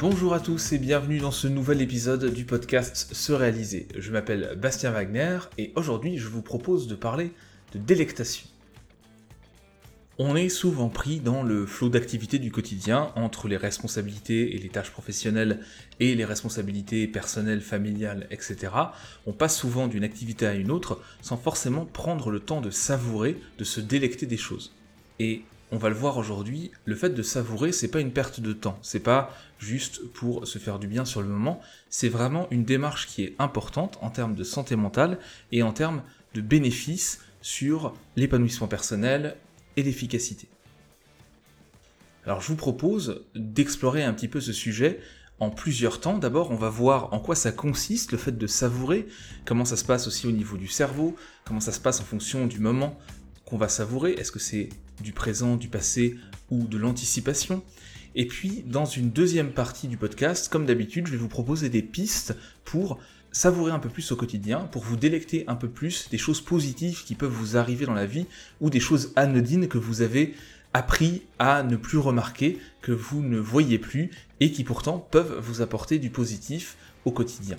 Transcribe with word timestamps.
Bonjour 0.00 0.32
à 0.32 0.40
tous 0.40 0.72
et 0.72 0.78
bienvenue 0.78 1.18
dans 1.18 1.30
ce 1.30 1.46
nouvel 1.46 1.82
épisode 1.82 2.32
du 2.32 2.46
podcast 2.46 3.10
Se 3.12 3.34
réaliser. 3.34 3.86
Je 3.98 4.10
m'appelle 4.10 4.56
Bastien 4.56 4.92
Wagner 4.92 5.40
et 5.58 5.74
aujourd'hui 5.76 6.16
je 6.16 6.26
vous 6.26 6.40
propose 6.40 6.88
de 6.88 6.94
parler 6.94 7.32
de 7.74 7.78
délectation. 7.78 8.46
On 10.16 10.36
est 10.36 10.48
souvent 10.48 10.88
pris 10.88 11.20
dans 11.20 11.42
le 11.42 11.66
flot 11.66 11.90
d'activités 11.90 12.38
du 12.38 12.50
quotidien 12.50 13.12
entre 13.14 13.46
les 13.46 13.58
responsabilités 13.58 14.56
et 14.56 14.58
les 14.58 14.70
tâches 14.70 14.90
professionnelles 14.90 15.60
et 16.00 16.14
les 16.14 16.24
responsabilités 16.24 17.06
personnelles, 17.06 17.60
familiales, 17.60 18.26
etc. 18.30 18.72
On 19.26 19.34
passe 19.34 19.58
souvent 19.58 19.86
d'une 19.86 20.04
activité 20.04 20.46
à 20.46 20.54
une 20.54 20.70
autre 20.70 21.02
sans 21.20 21.36
forcément 21.36 21.84
prendre 21.84 22.30
le 22.30 22.40
temps 22.40 22.62
de 22.62 22.70
savourer, 22.70 23.38
de 23.58 23.64
se 23.64 23.82
délecter 23.82 24.24
des 24.24 24.38
choses. 24.38 24.72
Et 25.18 25.42
on 25.72 25.78
va 25.78 25.88
le 25.88 25.94
voir 25.94 26.18
aujourd'hui, 26.18 26.72
le 26.84 26.94
fait 26.94 27.10
de 27.10 27.22
savourer, 27.22 27.72
c'est 27.72 27.88
pas 27.88 28.00
une 28.00 28.12
perte 28.12 28.40
de 28.40 28.52
temps, 28.52 28.78
c'est 28.82 29.00
pas 29.00 29.34
juste 29.58 30.04
pour 30.12 30.46
se 30.46 30.58
faire 30.58 30.78
du 30.78 30.88
bien 30.88 31.04
sur 31.04 31.22
le 31.22 31.28
moment, 31.28 31.60
c'est 31.88 32.08
vraiment 32.08 32.48
une 32.50 32.64
démarche 32.64 33.06
qui 33.06 33.22
est 33.22 33.34
importante 33.38 33.98
en 34.00 34.10
termes 34.10 34.34
de 34.34 34.44
santé 34.44 34.74
mentale 34.76 35.18
et 35.52 35.62
en 35.62 35.72
termes 35.72 36.02
de 36.34 36.40
bénéfices 36.40 37.20
sur 37.42 37.94
l'épanouissement 38.16 38.68
personnel 38.68 39.36
et 39.76 39.82
l'efficacité. 39.82 40.48
Alors 42.26 42.40
je 42.40 42.48
vous 42.48 42.56
propose 42.56 43.24
d'explorer 43.34 44.02
un 44.02 44.12
petit 44.12 44.28
peu 44.28 44.40
ce 44.40 44.52
sujet 44.52 45.00
en 45.38 45.48
plusieurs 45.48 46.00
temps. 46.00 46.18
D'abord, 46.18 46.50
on 46.50 46.56
va 46.56 46.68
voir 46.68 47.14
en 47.14 47.18
quoi 47.18 47.34
ça 47.34 47.50
consiste, 47.50 48.12
le 48.12 48.18
fait 48.18 48.36
de 48.36 48.46
savourer, 48.46 49.08
comment 49.46 49.64
ça 49.64 49.76
se 49.76 49.84
passe 49.84 50.06
aussi 50.06 50.26
au 50.26 50.32
niveau 50.32 50.58
du 50.58 50.68
cerveau, 50.68 51.16
comment 51.44 51.60
ça 51.60 51.72
se 51.72 51.80
passe 51.80 52.00
en 52.00 52.04
fonction 52.04 52.46
du 52.46 52.60
moment 52.60 52.98
qu'on 53.50 53.58
va 53.58 53.68
savourer. 53.68 54.12
Est-ce 54.12 54.32
que 54.32 54.38
c'est 54.38 54.68
du 55.02 55.12
présent, 55.12 55.56
du 55.56 55.68
passé 55.68 56.16
ou 56.50 56.66
de 56.66 56.78
l'anticipation? 56.78 57.62
Et 58.14 58.26
puis, 58.26 58.64
dans 58.66 58.86
une 58.86 59.10
deuxième 59.10 59.52
partie 59.52 59.88
du 59.88 59.96
podcast, 59.96 60.48
comme 60.48 60.66
d'habitude, 60.66 61.06
je 61.06 61.12
vais 61.12 61.18
vous 61.18 61.28
proposer 61.28 61.68
des 61.68 61.82
pistes 61.82 62.36
pour 62.64 62.98
savourer 63.32 63.72
un 63.72 63.78
peu 63.78 63.88
plus 63.88 64.10
au 64.10 64.16
quotidien, 64.16 64.60
pour 64.60 64.82
vous 64.82 64.96
délecter 64.96 65.44
un 65.46 65.54
peu 65.54 65.68
plus 65.68 66.08
des 66.10 66.18
choses 66.18 66.40
positives 66.40 67.04
qui 67.04 67.14
peuvent 67.14 67.30
vous 67.30 67.56
arriver 67.56 67.86
dans 67.86 67.94
la 67.94 68.06
vie 68.06 68.26
ou 68.60 68.70
des 68.70 68.80
choses 68.80 69.12
anodines 69.16 69.68
que 69.68 69.78
vous 69.78 70.02
avez 70.02 70.34
appris 70.72 71.22
à 71.38 71.62
ne 71.62 71.76
plus 71.76 71.98
remarquer, 71.98 72.58
que 72.80 72.92
vous 72.92 73.22
ne 73.22 73.38
voyez 73.38 73.78
plus 73.78 74.10
et 74.40 74.52
qui 74.52 74.64
pourtant 74.64 74.98
peuvent 74.98 75.38
vous 75.40 75.62
apporter 75.62 75.98
du 75.98 76.10
positif 76.10 76.76
au 77.04 77.10
quotidien. 77.12 77.58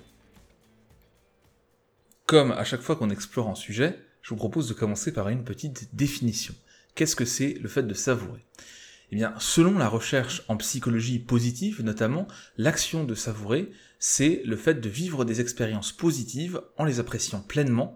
Comme 2.25 2.51
à 2.51 2.63
chaque 2.63 2.81
fois 2.81 2.95
qu'on 2.95 3.09
explore 3.09 3.49
un 3.49 3.55
sujet, 3.55 3.97
je 4.21 4.29
vous 4.29 4.35
propose 4.35 4.67
de 4.67 4.73
commencer 4.73 5.11
par 5.11 5.29
une 5.29 5.43
petite 5.43 5.95
définition. 5.95 6.53
Qu'est-ce 6.95 7.15
que 7.15 7.25
c'est 7.25 7.53
le 7.61 7.69
fait 7.69 7.83
de 7.83 7.93
savourer? 7.93 8.45
Eh 9.11 9.15
bien, 9.15 9.33
selon 9.39 9.77
la 9.77 9.89
recherche 9.89 10.43
en 10.47 10.57
psychologie 10.57 11.19
positive 11.19 11.81
notamment, 11.83 12.27
l'action 12.57 13.03
de 13.03 13.15
savourer, 13.15 13.71
c'est 13.99 14.41
le 14.45 14.55
fait 14.55 14.75
de 14.75 14.89
vivre 14.89 15.25
des 15.25 15.41
expériences 15.41 15.91
positives 15.91 16.61
en 16.77 16.85
les 16.85 16.99
appréciant 16.99 17.41
pleinement, 17.41 17.95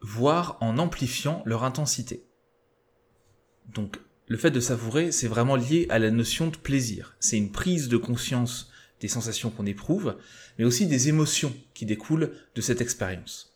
voire 0.00 0.58
en 0.60 0.78
amplifiant 0.78 1.42
leur 1.46 1.62
intensité. 1.64 2.24
Donc, 3.72 4.00
le 4.26 4.36
fait 4.36 4.50
de 4.50 4.60
savourer, 4.60 5.12
c'est 5.12 5.28
vraiment 5.28 5.56
lié 5.56 5.86
à 5.90 5.98
la 5.98 6.10
notion 6.10 6.48
de 6.48 6.56
plaisir. 6.56 7.16
C'est 7.20 7.38
une 7.38 7.52
prise 7.52 7.88
de 7.88 7.96
conscience 7.96 8.70
des 9.00 9.08
sensations 9.08 9.50
qu'on 9.50 9.66
éprouve, 9.66 10.16
mais 10.58 10.64
aussi 10.64 10.86
des 10.86 11.08
émotions 11.08 11.54
qui 11.74 11.86
découlent 11.86 12.32
de 12.54 12.60
cette 12.60 12.80
expérience 12.80 13.51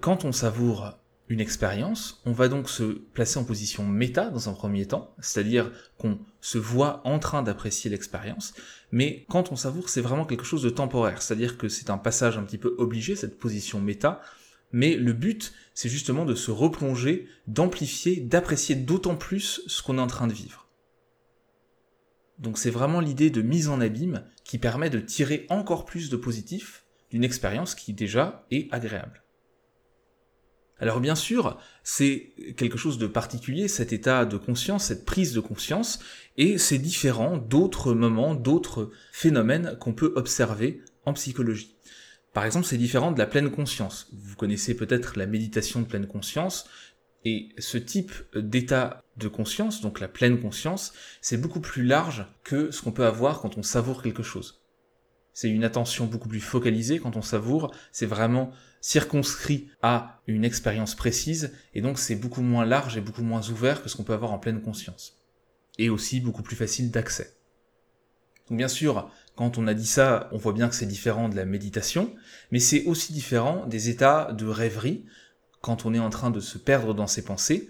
quand 0.00 0.24
on 0.24 0.32
savoure 0.32 0.98
une 1.28 1.40
expérience, 1.40 2.20
on 2.26 2.32
va 2.32 2.48
donc 2.48 2.68
se 2.68 2.82
placer 2.82 3.38
en 3.38 3.44
position 3.44 3.86
méta 3.86 4.30
dans 4.30 4.48
un 4.48 4.52
premier 4.52 4.86
temps, 4.86 5.14
c'est-à-dire 5.20 5.70
qu'on 5.96 6.18
se 6.40 6.58
voit 6.58 7.00
en 7.04 7.20
train 7.20 7.42
d'apprécier 7.42 7.88
l'expérience, 7.88 8.52
mais 8.90 9.24
quand 9.28 9.52
on 9.52 9.56
savoure, 9.56 9.88
c'est 9.88 10.00
vraiment 10.00 10.24
quelque 10.24 10.44
chose 10.44 10.62
de 10.62 10.70
temporaire, 10.70 11.22
c'est-à-dire 11.22 11.56
que 11.56 11.68
c'est 11.68 11.88
un 11.88 11.98
passage 11.98 12.36
un 12.36 12.42
petit 12.42 12.58
peu 12.58 12.74
obligé, 12.78 13.14
cette 13.14 13.38
position 13.38 13.80
méta, 13.80 14.20
mais 14.72 14.96
le 14.96 15.12
but, 15.12 15.52
c'est 15.72 15.88
justement 15.88 16.24
de 16.24 16.34
se 16.34 16.50
replonger, 16.50 17.28
d'amplifier, 17.46 18.20
d'apprécier 18.20 18.74
d'autant 18.74 19.16
plus 19.16 19.62
ce 19.66 19.82
qu'on 19.82 19.98
est 19.98 20.02
en 20.02 20.06
train 20.08 20.26
de 20.26 20.32
vivre. 20.32 20.68
Donc 22.38 22.58
c'est 22.58 22.70
vraiment 22.70 23.00
l'idée 23.00 23.30
de 23.30 23.42
mise 23.42 23.68
en 23.68 23.80
abîme 23.80 24.24
qui 24.44 24.58
permet 24.58 24.90
de 24.90 24.98
tirer 24.98 25.46
encore 25.48 25.84
plus 25.84 26.10
de 26.10 26.16
positif 26.16 26.84
d'une 27.10 27.24
expérience 27.24 27.74
qui 27.74 27.92
déjà 27.92 28.46
est 28.50 28.72
agréable. 28.72 29.22
Alors 30.80 31.00
bien 31.00 31.14
sûr, 31.14 31.58
c'est 31.84 32.32
quelque 32.56 32.78
chose 32.78 32.96
de 32.96 33.06
particulier, 33.06 33.68
cet 33.68 33.92
état 33.92 34.24
de 34.24 34.38
conscience, 34.38 34.86
cette 34.86 35.04
prise 35.04 35.34
de 35.34 35.40
conscience, 35.40 36.00
et 36.38 36.56
c'est 36.56 36.78
différent 36.78 37.36
d'autres 37.36 37.92
moments, 37.92 38.34
d'autres 38.34 38.90
phénomènes 39.12 39.76
qu'on 39.78 39.92
peut 39.92 40.12
observer 40.16 40.82
en 41.04 41.12
psychologie. 41.12 41.76
Par 42.32 42.46
exemple, 42.46 42.66
c'est 42.66 42.78
différent 42.78 43.12
de 43.12 43.18
la 43.18 43.26
pleine 43.26 43.50
conscience. 43.50 44.08
Vous 44.12 44.36
connaissez 44.36 44.74
peut-être 44.74 45.18
la 45.18 45.26
méditation 45.26 45.80
de 45.80 45.86
pleine 45.86 46.06
conscience, 46.06 46.66
et 47.26 47.50
ce 47.58 47.76
type 47.76 48.12
d'état 48.34 49.04
de 49.18 49.28
conscience, 49.28 49.82
donc 49.82 50.00
la 50.00 50.08
pleine 50.08 50.40
conscience, 50.40 50.94
c'est 51.20 51.36
beaucoup 51.36 51.60
plus 51.60 51.84
large 51.84 52.26
que 52.42 52.70
ce 52.70 52.80
qu'on 52.80 52.92
peut 52.92 53.04
avoir 53.04 53.40
quand 53.40 53.58
on 53.58 53.62
savoure 53.62 54.02
quelque 54.02 54.22
chose. 54.22 54.59
C'est 55.32 55.48
une 55.48 55.64
attention 55.64 56.06
beaucoup 56.06 56.28
plus 56.28 56.40
focalisée 56.40 56.98
quand 56.98 57.16
on 57.16 57.22
savoure, 57.22 57.72
c'est 57.92 58.06
vraiment 58.06 58.50
circonscrit 58.80 59.68
à 59.82 60.20
une 60.26 60.44
expérience 60.44 60.94
précise, 60.94 61.52
et 61.74 61.82
donc 61.82 61.98
c'est 61.98 62.16
beaucoup 62.16 62.42
moins 62.42 62.64
large 62.64 62.96
et 62.96 63.00
beaucoup 63.00 63.22
moins 63.22 63.48
ouvert 63.50 63.82
que 63.82 63.88
ce 63.88 63.96
qu'on 63.96 64.04
peut 64.04 64.14
avoir 64.14 64.32
en 64.32 64.38
pleine 64.38 64.62
conscience. 64.62 65.20
Et 65.78 65.90
aussi 65.90 66.20
beaucoup 66.20 66.42
plus 66.42 66.56
facile 66.56 66.90
d'accès. 66.90 67.36
Donc 68.48 68.58
bien 68.58 68.68
sûr, 68.68 69.10
quand 69.36 69.58
on 69.58 69.66
a 69.66 69.74
dit 69.74 69.86
ça, 69.86 70.28
on 70.32 70.38
voit 70.38 70.52
bien 70.52 70.68
que 70.68 70.74
c'est 70.74 70.86
différent 70.86 71.28
de 71.28 71.36
la 71.36 71.44
méditation, 71.44 72.14
mais 72.50 72.58
c'est 72.58 72.84
aussi 72.84 73.12
différent 73.12 73.66
des 73.66 73.88
états 73.88 74.32
de 74.32 74.46
rêverie, 74.46 75.04
quand 75.60 75.84
on 75.84 75.94
est 75.94 76.00
en 76.00 76.10
train 76.10 76.30
de 76.30 76.40
se 76.40 76.58
perdre 76.58 76.94
dans 76.94 77.06
ses 77.06 77.22
pensées. 77.22 77.68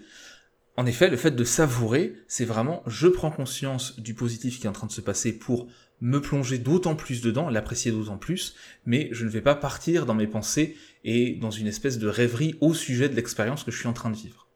En 0.77 0.85
effet, 0.85 1.09
le 1.09 1.17
fait 1.17 1.31
de 1.31 1.43
savourer, 1.43 2.15
c'est 2.27 2.45
vraiment 2.45 2.83
je 2.87 3.07
prends 3.07 3.31
conscience 3.31 3.99
du 3.99 4.13
positif 4.13 4.59
qui 4.59 4.65
est 4.65 4.69
en 4.69 4.73
train 4.73 4.87
de 4.87 4.91
se 4.91 5.01
passer 5.01 5.37
pour 5.37 5.67
me 6.01 6.19
plonger 6.19 6.57
d'autant 6.57 6.95
plus 6.95 7.21
dedans, 7.21 7.49
l'apprécier 7.49 7.91
d'autant 7.91 8.17
plus, 8.17 8.55
mais 8.85 9.09
je 9.11 9.23
ne 9.23 9.29
vais 9.29 9.41
pas 9.41 9.55
partir 9.55 10.05
dans 10.05 10.15
mes 10.15 10.27
pensées 10.27 10.75
et 11.03 11.33
dans 11.35 11.51
une 11.51 11.67
espèce 11.67 11.99
de 11.99 12.07
rêverie 12.07 12.55
au 12.59 12.73
sujet 12.73 13.07
de 13.07 13.15
l'expérience 13.15 13.63
que 13.63 13.71
je 13.71 13.77
suis 13.77 13.87
en 13.87 13.93
train 13.93 14.09
de 14.09 14.17
vivre. 14.17 14.47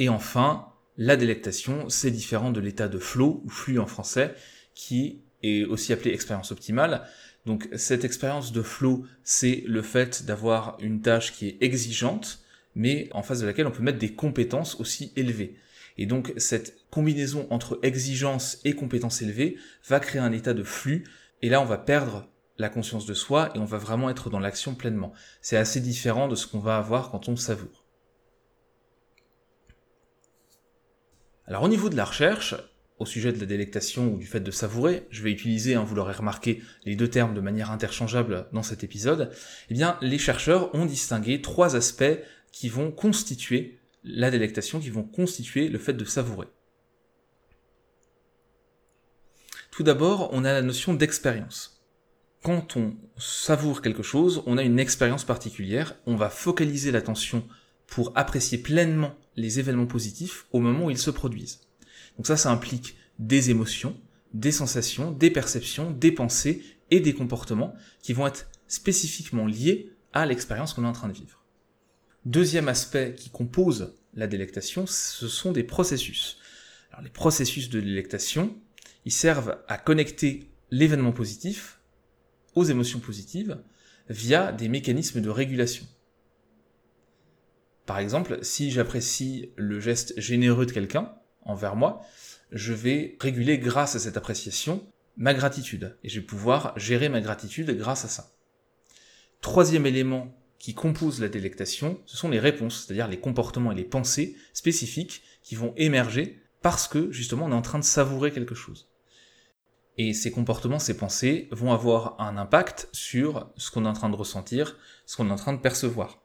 Et 0.00 0.08
enfin, 0.08 0.66
la 0.96 1.16
délectation, 1.16 1.88
c'est 1.88 2.10
différent 2.10 2.50
de 2.50 2.60
l'état 2.60 2.88
de 2.88 2.98
flow, 2.98 3.40
ou 3.44 3.48
flux 3.48 3.78
en 3.78 3.86
français, 3.86 4.34
qui 4.74 5.20
est 5.42 5.64
aussi 5.64 5.92
appelé 5.92 6.12
expérience 6.12 6.50
optimale. 6.50 7.04
Donc 7.46 7.68
cette 7.76 8.04
expérience 8.04 8.52
de 8.52 8.62
flow, 8.62 9.06
c'est 9.22 9.62
le 9.66 9.82
fait 9.82 10.26
d'avoir 10.26 10.76
une 10.80 11.00
tâche 11.00 11.32
qui 11.32 11.48
est 11.48 11.56
exigeante, 11.60 12.40
mais 12.74 13.08
en 13.12 13.22
face 13.22 13.40
de 13.40 13.46
laquelle 13.46 13.66
on 13.66 13.70
peut 13.70 13.82
mettre 13.82 13.98
des 13.98 14.12
compétences 14.12 14.78
aussi 14.80 15.12
élevées. 15.16 15.56
Et 15.98 16.06
donc 16.06 16.32
cette 16.36 16.77
combinaison 16.90 17.46
entre 17.50 17.78
exigence 17.82 18.58
et 18.64 18.74
compétences 18.74 19.22
élevées 19.22 19.56
va 19.86 20.00
créer 20.00 20.20
un 20.20 20.32
état 20.32 20.54
de 20.54 20.62
flux, 20.62 21.04
et 21.42 21.48
là 21.48 21.60
on 21.60 21.64
va 21.64 21.78
perdre 21.78 22.28
la 22.58 22.68
conscience 22.68 23.06
de 23.06 23.14
soi 23.14 23.50
et 23.54 23.58
on 23.58 23.64
va 23.64 23.78
vraiment 23.78 24.10
être 24.10 24.30
dans 24.30 24.40
l'action 24.40 24.74
pleinement. 24.74 25.12
C'est 25.40 25.56
assez 25.56 25.80
différent 25.80 26.28
de 26.28 26.34
ce 26.34 26.46
qu'on 26.46 26.58
va 26.58 26.76
avoir 26.76 27.10
quand 27.10 27.28
on 27.28 27.36
savoure. 27.36 27.84
Alors 31.46 31.62
au 31.62 31.68
niveau 31.68 31.88
de 31.88 31.96
la 31.96 32.04
recherche, 32.04 32.54
au 32.98 33.06
sujet 33.06 33.32
de 33.32 33.38
la 33.38 33.46
délectation 33.46 34.12
ou 34.12 34.18
du 34.18 34.26
fait 34.26 34.40
de 34.40 34.50
savourer, 34.50 35.06
je 35.10 35.22
vais 35.22 35.30
utiliser, 35.30 35.74
hein, 35.74 35.84
vous 35.84 35.94
l'aurez 35.94 36.12
remarqué, 36.12 36.62
les 36.84 36.96
deux 36.96 37.08
termes 37.08 37.32
de 37.32 37.40
manière 37.40 37.70
interchangeable 37.70 38.48
dans 38.52 38.64
cet 38.64 38.82
épisode, 38.82 39.30
eh 39.70 39.74
bien 39.74 39.96
les 40.02 40.18
chercheurs 40.18 40.74
ont 40.74 40.84
distingué 40.84 41.40
trois 41.40 41.76
aspects 41.76 42.18
qui 42.50 42.68
vont 42.68 42.90
constituer 42.90 43.78
la 44.02 44.30
délectation, 44.30 44.80
qui 44.80 44.90
vont 44.90 45.04
constituer 45.04 45.68
le 45.68 45.78
fait 45.78 45.92
de 45.92 46.04
savourer. 46.04 46.48
Tout 49.70 49.82
d'abord, 49.82 50.30
on 50.32 50.44
a 50.44 50.52
la 50.52 50.62
notion 50.62 50.94
d'expérience 50.94 51.78
quand 52.42 52.76
on 52.76 52.96
savoure 53.16 53.82
quelque 53.82 54.02
chose, 54.02 54.42
on 54.46 54.58
a 54.58 54.62
une 54.62 54.78
expérience 54.78 55.24
particulière, 55.24 55.96
on 56.06 56.16
va 56.16 56.30
focaliser 56.30 56.90
l'attention 56.90 57.46
pour 57.86 58.12
apprécier 58.16 58.58
pleinement 58.58 59.14
les 59.36 59.58
événements 59.58 59.86
positifs 59.86 60.46
au 60.52 60.60
moment 60.60 60.86
où 60.86 60.90
ils 60.90 60.98
se 60.98 61.10
produisent. 61.10 61.60
Donc 62.16 62.26
ça, 62.26 62.36
ça 62.36 62.50
implique 62.50 62.96
des 63.18 63.50
émotions, 63.50 63.96
des 64.34 64.52
sensations, 64.52 65.10
des 65.10 65.30
perceptions, 65.30 65.90
des 65.90 66.12
pensées 66.12 66.62
et 66.90 67.00
des 67.00 67.14
comportements 67.14 67.74
qui 68.02 68.12
vont 68.12 68.26
être 68.26 68.48
spécifiquement 68.66 69.46
liés 69.46 69.92
à 70.12 70.26
l'expérience 70.26 70.74
qu'on 70.74 70.84
est 70.84 70.88
en 70.88 70.92
train 70.92 71.08
de 71.08 71.14
vivre. 71.14 71.44
Deuxième 72.24 72.68
aspect 72.68 73.14
qui 73.16 73.30
compose 73.30 73.94
la 74.14 74.26
délectation, 74.26 74.86
ce 74.86 75.28
sont 75.28 75.52
des 75.52 75.64
processus. 75.64 76.38
Alors 76.90 77.02
les 77.02 77.10
processus 77.10 77.68
de 77.70 77.80
délectation, 77.80 78.56
ils 79.04 79.12
servent 79.12 79.58
à 79.68 79.78
connecter 79.78 80.50
l'événement 80.70 81.12
positif 81.12 81.80
aux 82.54 82.64
émotions 82.64 83.00
positives 83.00 83.58
via 84.08 84.52
des 84.52 84.68
mécanismes 84.68 85.20
de 85.20 85.30
régulation. 85.30 85.86
Par 87.86 87.98
exemple, 87.98 88.38
si 88.42 88.70
j'apprécie 88.70 89.50
le 89.56 89.80
geste 89.80 90.18
généreux 90.20 90.66
de 90.66 90.72
quelqu'un 90.72 91.14
envers 91.42 91.76
moi, 91.76 92.02
je 92.52 92.72
vais 92.72 93.16
réguler 93.20 93.58
grâce 93.58 93.96
à 93.96 93.98
cette 93.98 94.16
appréciation 94.16 94.86
ma 95.16 95.34
gratitude. 95.34 95.96
Et 96.04 96.08
je 96.08 96.20
vais 96.20 96.26
pouvoir 96.26 96.78
gérer 96.78 97.08
ma 97.08 97.20
gratitude 97.20 97.70
grâce 97.76 98.04
à 98.04 98.08
ça. 98.08 98.32
Troisième 99.40 99.86
élément 99.86 100.34
qui 100.58 100.74
compose 100.74 101.20
la 101.20 101.28
délectation, 101.28 102.00
ce 102.06 102.16
sont 102.16 102.28
les 102.28 102.40
réponses, 102.40 102.84
c'est-à-dire 102.84 103.08
les 103.08 103.20
comportements 103.20 103.72
et 103.72 103.76
les 103.76 103.84
pensées 103.84 104.36
spécifiques 104.52 105.22
qui 105.42 105.54
vont 105.54 105.72
émerger 105.76 106.42
parce 106.62 106.88
que 106.88 107.10
justement 107.10 107.46
on 107.46 107.52
est 107.52 107.54
en 107.54 107.62
train 107.62 107.78
de 107.78 107.84
savourer 107.84 108.32
quelque 108.32 108.54
chose. 108.54 108.88
Et 109.96 110.14
ces 110.14 110.30
comportements, 110.30 110.78
ces 110.78 110.96
pensées 110.96 111.48
vont 111.50 111.72
avoir 111.72 112.20
un 112.20 112.36
impact 112.36 112.88
sur 112.92 113.50
ce 113.56 113.70
qu'on 113.70 113.84
est 113.84 113.88
en 113.88 113.94
train 113.94 114.10
de 114.10 114.16
ressentir, 114.16 114.76
ce 115.06 115.16
qu'on 115.16 115.28
est 115.28 115.32
en 115.32 115.36
train 115.36 115.52
de 115.52 115.58
percevoir. 115.58 116.22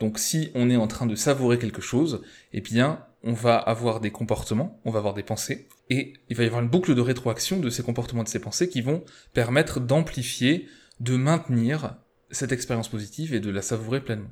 Donc 0.00 0.18
si 0.18 0.50
on 0.54 0.68
est 0.68 0.76
en 0.76 0.88
train 0.88 1.06
de 1.06 1.14
savourer 1.14 1.58
quelque 1.58 1.80
chose, 1.80 2.22
eh 2.52 2.60
bien 2.60 3.06
on 3.22 3.32
va 3.32 3.56
avoir 3.56 4.00
des 4.00 4.10
comportements, 4.10 4.80
on 4.84 4.90
va 4.90 4.98
avoir 4.98 5.14
des 5.14 5.22
pensées, 5.22 5.68
et 5.88 6.14
il 6.28 6.36
va 6.36 6.42
y 6.42 6.46
avoir 6.46 6.62
une 6.62 6.68
boucle 6.68 6.94
de 6.94 7.00
rétroaction 7.00 7.60
de 7.60 7.70
ces 7.70 7.82
comportements, 7.82 8.24
de 8.24 8.28
ces 8.28 8.40
pensées 8.40 8.68
qui 8.68 8.82
vont 8.82 9.04
permettre 9.32 9.80
d'amplifier, 9.80 10.68
de 11.00 11.16
maintenir 11.16 11.96
cette 12.30 12.52
expérience 12.52 12.88
positive 12.88 13.32
et 13.32 13.40
de 13.40 13.50
la 13.50 13.62
savourer 13.62 14.02
pleinement. 14.02 14.30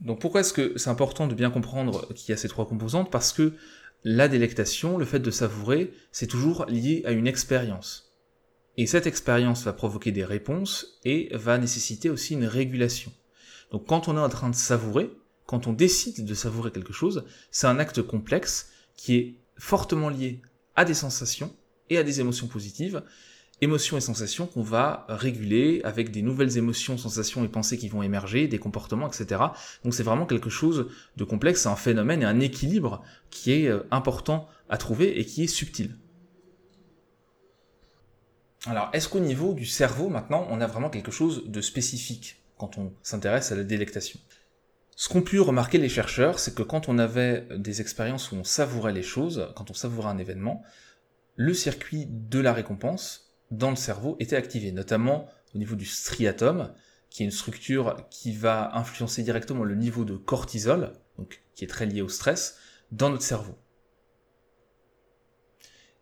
Donc 0.00 0.20
pourquoi 0.20 0.40
est-ce 0.40 0.52
que 0.52 0.76
c'est 0.76 0.90
important 0.90 1.26
de 1.26 1.34
bien 1.34 1.50
comprendre 1.50 2.12
qu'il 2.14 2.30
y 2.30 2.32
a 2.32 2.36
ces 2.36 2.48
trois 2.48 2.66
composantes? 2.66 3.10
Parce 3.10 3.32
que 3.32 3.54
la 4.04 4.28
délectation, 4.28 4.98
le 4.98 5.04
fait 5.04 5.18
de 5.18 5.30
savourer, 5.30 5.92
c'est 6.12 6.26
toujours 6.26 6.66
lié 6.66 7.02
à 7.04 7.12
une 7.12 7.26
expérience. 7.26 8.12
Et 8.76 8.86
cette 8.86 9.06
expérience 9.06 9.64
va 9.64 9.72
provoquer 9.72 10.12
des 10.12 10.24
réponses 10.24 11.00
et 11.04 11.30
va 11.32 11.58
nécessiter 11.58 12.10
aussi 12.10 12.34
une 12.34 12.44
régulation. 12.44 13.12
Donc 13.72 13.86
quand 13.86 14.08
on 14.08 14.16
est 14.16 14.20
en 14.20 14.28
train 14.28 14.50
de 14.50 14.54
savourer, 14.54 15.10
quand 15.46 15.66
on 15.66 15.72
décide 15.72 16.24
de 16.24 16.34
savourer 16.34 16.70
quelque 16.70 16.92
chose, 16.92 17.24
c'est 17.50 17.66
un 17.66 17.78
acte 17.78 18.02
complexe 18.02 18.70
qui 18.94 19.16
est 19.16 19.34
fortement 19.56 20.10
lié 20.10 20.42
à 20.76 20.84
des 20.84 20.94
sensations 20.94 21.54
et 21.90 21.98
à 21.98 22.04
des 22.04 22.20
émotions 22.20 22.46
positives, 22.46 23.02
émotions 23.60 23.96
et 23.96 24.00
sensations 24.00 24.46
qu'on 24.46 24.62
va 24.62 25.04
réguler 25.08 25.80
avec 25.84 26.10
des 26.10 26.22
nouvelles 26.22 26.56
émotions, 26.58 26.96
sensations 26.96 27.44
et 27.44 27.48
pensées 27.48 27.78
qui 27.78 27.88
vont 27.88 28.02
émerger, 28.02 28.46
des 28.46 28.58
comportements, 28.58 29.08
etc. 29.08 29.42
Donc 29.84 29.94
c'est 29.94 30.02
vraiment 30.02 30.26
quelque 30.26 30.50
chose 30.50 30.88
de 31.16 31.24
complexe, 31.24 31.62
c'est 31.62 31.68
un 31.68 31.76
phénomène 31.76 32.22
et 32.22 32.26
un 32.26 32.40
équilibre 32.40 33.02
qui 33.30 33.52
est 33.52 33.68
euh, 33.68 33.86
important 33.90 34.48
à 34.68 34.76
trouver 34.76 35.18
et 35.18 35.24
qui 35.24 35.42
est 35.42 35.48
subtil. 35.48 35.96
Alors, 38.66 38.90
est-ce 38.92 39.08
qu'au 39.08 39.20
niveau 39.20 39.54
du 39.54 39.66
cerveau, 39.66 40.08
maintenant, 40.08 40.46
on 40.50 40.60
a 40.60 40.66
vraiment 40.66 40.90
quelque 40.90 41.12
chose 41.12 41.44
de 41.46 41.60
spécifique 41.60 42.42
quand 42.58 42.76
on 42.76 42.92
s'intéresse 43.02 43.52
à 43.52 43.56
la 43.56 43.62
délectation? 43.62 44.18
Ce 44.96 45.08
qu'ont 45.08 45.22
pu 45.22 45.38
remarquer 45.38 45.78
les 45.78 45.88
chercheurs, 45.88 46.40
c'est 46.40 46.56
que 46.56 46.64
quand 46.64 46.88
on 46.88 46.98
avait 46.98 47.46
des 47.56 47.80
expériences 47.80 48.32
où 48.32 48.34
on 48.34 48.42
savourait 48.42 48.92
les 48.92 49.04
choses, 49.04 49.48
quand 49.54 49.70
on 49.70 49.74
savourait 49.74 50.08
un 50.08 50.18
événement, 50.18 50.64
le 51.36 51.54
circuit 51.54 52.06
de 52.08 52.40
la 52.40 52.52
récompense 52.52 53.27
dans 53.50 53.70
le 53.70 53.76
cerveau 53.76 54.16
était 54.18 54.36
activé, 54.36 54.72
notamment 54.72 55.28
au 55.54 55.58
niveau 55.58 55.76
du 55.76 55.86
striatum, 55.86 56.72
qui 57.10 57.22
est 57.22 57.26
une 57.26 57.32
structure 57.32 57.96
qui 58.10 58.32
va 58.32 58.76
influencer 58.76 59.22
directement 59.22 59.64
le 59.64 59.74
niveau 59.74 60.04
de 60.04 60.16
cortisol, 60.16 60.92
donc 61.16 61.42
qui 61.54 61.64
est 61.64 61.68
très 61.68 61.86
lié 61.86 62.02
au 62.02 62.08
stress, 62.08 62.58
dans 62.92 63.10
notre 63.10 63.22
cerveau. 63.22 63.56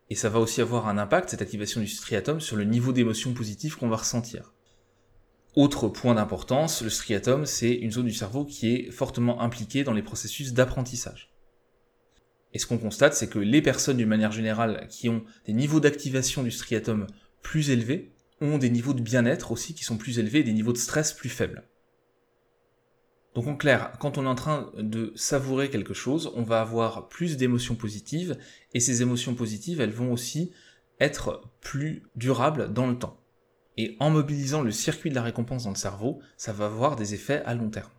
Et 0.09 0.15
ça 0.15 0.29
va 0.29 0.39
aussi 0.39 0.61
avoir 0.61 0.87
un 0.87 0.97
impact, 0.97 1.29
cette 1.29 1.41
activation 1.41 1.81
du 1.81 1.87
striatum, 1.87 2.39
sur 2.39 2.55
le 2.55 2.63
niveau 2.63 2.93
d'émotion 2.93 3.33
positive 3.33 3.77
qu'on 3.77 3.89
va 3.89 3.97
ressentir. 3.97 4.53
Autre 5.55 5.89
point 5.89 6.15
d'importance, 6.15 6.81
le 6.81 6.89
striatum, 6.89 7.45
c'est 7.45 7.73
une 7.73 7.91
zone 7.91 8.05
du 8.05 8.13
cerveau 8.13 8.45
qui 8.45 8.73
est 8.73 8.91
fortement 8.91 9.41
impliquée 9.41 9.83
dans 9.83 9.93
les 9.93 10.03
processus 10.03 10.53
d'apprentissage. 10.53 11.33
Et 12.53 12.59
ce 12.59 12.65
qu'on 12.65 12.77
constate, 12.77 13.13
c'est 13.13 13.27
que 13.27 13.39
les 13.39 13.61
personnes, 13.61 13.97
d'une 13.97 14.07
manière 14.07 14.31
générale, 14.31 14.87
qui 14.89 15.09
ont 15.09 15.23
des 15.45 15.53
niveaux 15.53 15.79
d'activation 15.79 16.43
du 16.43 16.51
striatum 16.51 17.07
plus 17.41 17.69
élevés 17.69 18.11
ont 18.41 18.57
des 18.57 18.69
niveaux 18.69 18.93
de 18.93 19.01
bien-être 19.01 19.51
aussi 19.51 19.73
qui 19.73 19.83
sont 19.83 19.97
plus 19.97 20.19
élevés 20.19 20.39
et 20.39 20.43
des 20.43 20.53
niveaux 20.53 20.73
de 20.73 20.77
stress 20.77 21.13
plus 21.13 21.29
faibles. 21.29 21.63
Donc 23.35 23.47
en 23.47 23.55
clair, 23.55 23.93
quand 23.99 24.17
on 24.17 24.25
est 24.25 24.29
en 24.29 24.35
train 24.35 24.71
de 24.77 25.13
savourer 25.15 25.69
quelque 25.69 25.93
chose, 25.93 26.31
on 26.35 26.43
va 26.43 26.59
avoir 26.59 27.07
plus 27.07 27.37
d'émotions 27.37 27.75
positives 27.75 28.37
et 28.73 28.79
ces 28.79 29.01
émotions 29.01 29.35
positives, 29.35 29.79
elles 29.79 29.91
vont 29.91 30.11
aussi 30.11 30.51
être 30.99 31.43
plus 31.61 32.03
durables 32.15 32.73
dans 32.73 32.87
le 32.87 32.97
temps. 32.97 33.19
Et 33.77 33.95
en 33.99 34.09
mobilisant 34.09 34.61
le 34.63 34.71
circuit 34.71 35.11
de 35.11 35.15
la 35.15 35.21
récompense 35.21 35.65
dans 35.65 35.69
le 35.69 35.75
cerveau, 35.75 36.19
ça 36.35 36.51
va 36.51 36.65
avoir 36.65 36.95
des 36.95 37.13
effets 37.13 37.43
à 37.45 37.53
long 37.53 37.69
terme. 37.69 37.91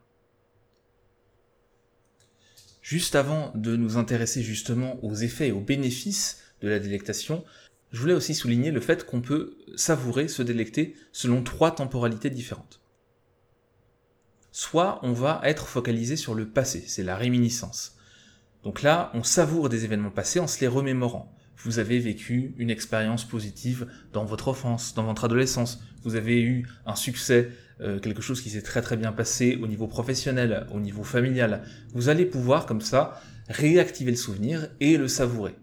Juste 2.82 3.14
avant 3.14 3.52
de 3.54 3.76
nous 3.76 3.96
intéresser 3.96 4.42
justement 4.42 4.98
aux 5.04 5.14
effets 5.14 5.48
et 5.48 5.52
aux 5.52 5.60
bénéfices 5.60 6.42
de 6.62 6.68
la 6.68 6.80
délectation, 6.80 7.44
je 7.90 8.00
voulais 8.00 8.14
aussi 8.14 8.34
souligner 8.34 8.70
le 8.70 8.80
fait 8.80 9.06
qu'on 9.06 9.20
peut 9.20 9.56
savourer, 9.76 10.28
se 10.28 10.42
délecter 10.42 10.94
selon 11.12 11.42
trois 11.42 11.74
temporalités 11.74 12.30
différentes. 12.30 12.80
Soit 14.52 14.98
on 15.02 15.12
va 15.12 15.40
être 15.44 15.68
focalisé 15.68 16.16
sur 16.16 16.34
le 16.34 16.48
passé, 16.48 16.84
c'est 16.86 17.02
la 17.02 17.16
réminiscence. 17.16 17.96
Donc 18.62 18.82
là, 18.82 19.10
on 19.14 19.22
savoure 19.22 19.68
des 19.68 19.84
événements 19.84 20.10
passés 20.10 20.40
en 20.40 20.46
se 20.46 20.60
les 20.60 20.66
remémorant. 20.66 21.34
Vous 21.58 21.78
avez 21.78 21.98
vécu 21.98 22.54
une 22.58 22.70
expérience 22.70 23.24
positive 23.24 23.86
dans 24.12 24.24
votre 24.24 24.48
enfance, 24.48 24.94
dans 24.94 25.04
votre 25.04 25.24
adolescence. 25.24 25.82
Vous 26.02 26.14
avez 26.14 26.40
eu 26.40 26.66
un 26.86 26.94
succès, 26.94 27.50
euh, 27.80 27.98
quelque 28.00 28.22
chose 28.22 28.42
qui 28.42 28.50
s'est 28.50 28.62
très 28.62 28.82
très 28.82 28.96
bien 28.96 29.12
passé 29.12 29.58
au 29.62 29.66
niveau 29.66 29.86
professionnel, 29.86 30.66
au 30.72 30.80
niveau 30.80 31.04
familial. 31.04 31.62
Vous 31.94 32.08
allez 32.08 32.26
pouvoir 32.26 32.66
comme 32.66 32.80
ça 32.80 33.20
réactiver 33.48 34.10
le 34.10 34.16
souvenir 34.16 34.68
et 34.80 34.96
le 34.96 35.08
savourer 35.08 35.54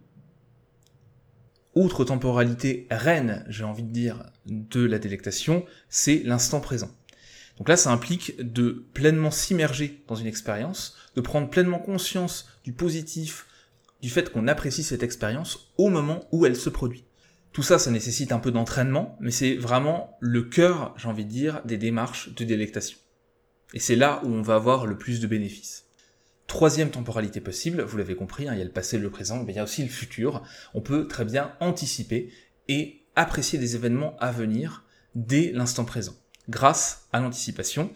outre 1.75 2.05
temporalité 2.05 2.87
reine, 2.89 3.45
j'ai 3.49 3.63
envie 3.63 3.83
de 3.83 3.91
dire, 3.91 4.23
de 4.45 4.83
la 4.83 4.99
délectation, 4.99 5.65
c'est 5.89 6.21
l'instant 6.23 6.61
présent. 6.61 6.89
Donc 7.57 7.69
là, 7.69 7.77
ça 7.77 7.91
implique 7.91 8.35
de 8.41 8.85
pleinement 8.93 9.31
s'immerger 9.31 10.03
dans 10.07 10.15
une 10.15 10.27
expérience, 10.27 10.95
de 11.15 11.21
prendre 11.21 11.49
pleinement 11.49 11.79
conscience 11.79 12.49
du 12.63 12.73
positif, 12.73 13.45
du 14.01 14.09
fait 14.09 14.31
qu'on 14.31 14.47
apprécie 14.47 14.83
cette 14.83 15.03
expérience 15.03 15.71
au 15.77 15.89
moment 15.89 16.27
où 16.31 16.45
elle 16.45 16.55
se 16.55 16.69
produit. 16.69 17.05
Tout 17.53 17.63
ça, 17.63 17.79
ça 17.79 17.91
nécessite 17.91 18.33
un 18.33 18.39
peu 18.39 18.51
d'entraînement, 18.51 19.17
mais 19.21 19.31
c'est 19.31 19.55
vraiment 19.55 20.17
le 20.19 20.43
cœur, 20.43 20.93
j'ai 20.97 21.07
envie 21.07 21.23
de 21.23 21.29
dire, 21.29 21.61
des 21.63 21.77
démarches 21.77 22.33
de 22.35 22.43
délectation. 22.43 22.97
Et 23.73 23.79
c'est 23.79 23.95
là 23.95 24.21
où 24.25 24.27
on 24.27 24.41
va 24.41 24.55
avoir 24.55 24.85
le 24.85 24.97
plus 24.97 25.21
de 25.21 25.27
bénéfices. 25.27 25.84
Troisième 26.47 26.91
temporalité 26.91 27.41
possible, 27.41 27.81
vous 27.81 27.97
l'avez 27.97 28.15
compris, 28.15 28.47
hein, 28.47 28.53
il 28.53 28.59
y 28.59 28.61
a 28.61 28.65
le 28.65 28.71
passé, 28.71 28.99
le 28.99 29.09
présent, 29.09 29.43
mais 29.43 29.53
il 29.53 29.55
y 29.55 29.59
a 29.59 29.63
aussi 29.63 29.81
le 29.81 29.89
futur. 29.89 30.43
On 30.73 30.81
peut 30.81 31.07
très 31.07 31.25
bien 31.25 31.51
anticiper 31.59 32.31
et 32.67 33.01
apprécier 33.15 33.57
des 33.57 33.75
événements 33.75 34.15
à 34.19 34.31
venir 34.31 34.83
dès 35.15 35.51
l'instant 35.53 35.85
présent, 35.85 36.13
grâce 36.49 37.07
à 37.13 37.19
l'anticipation, 37.19 37.91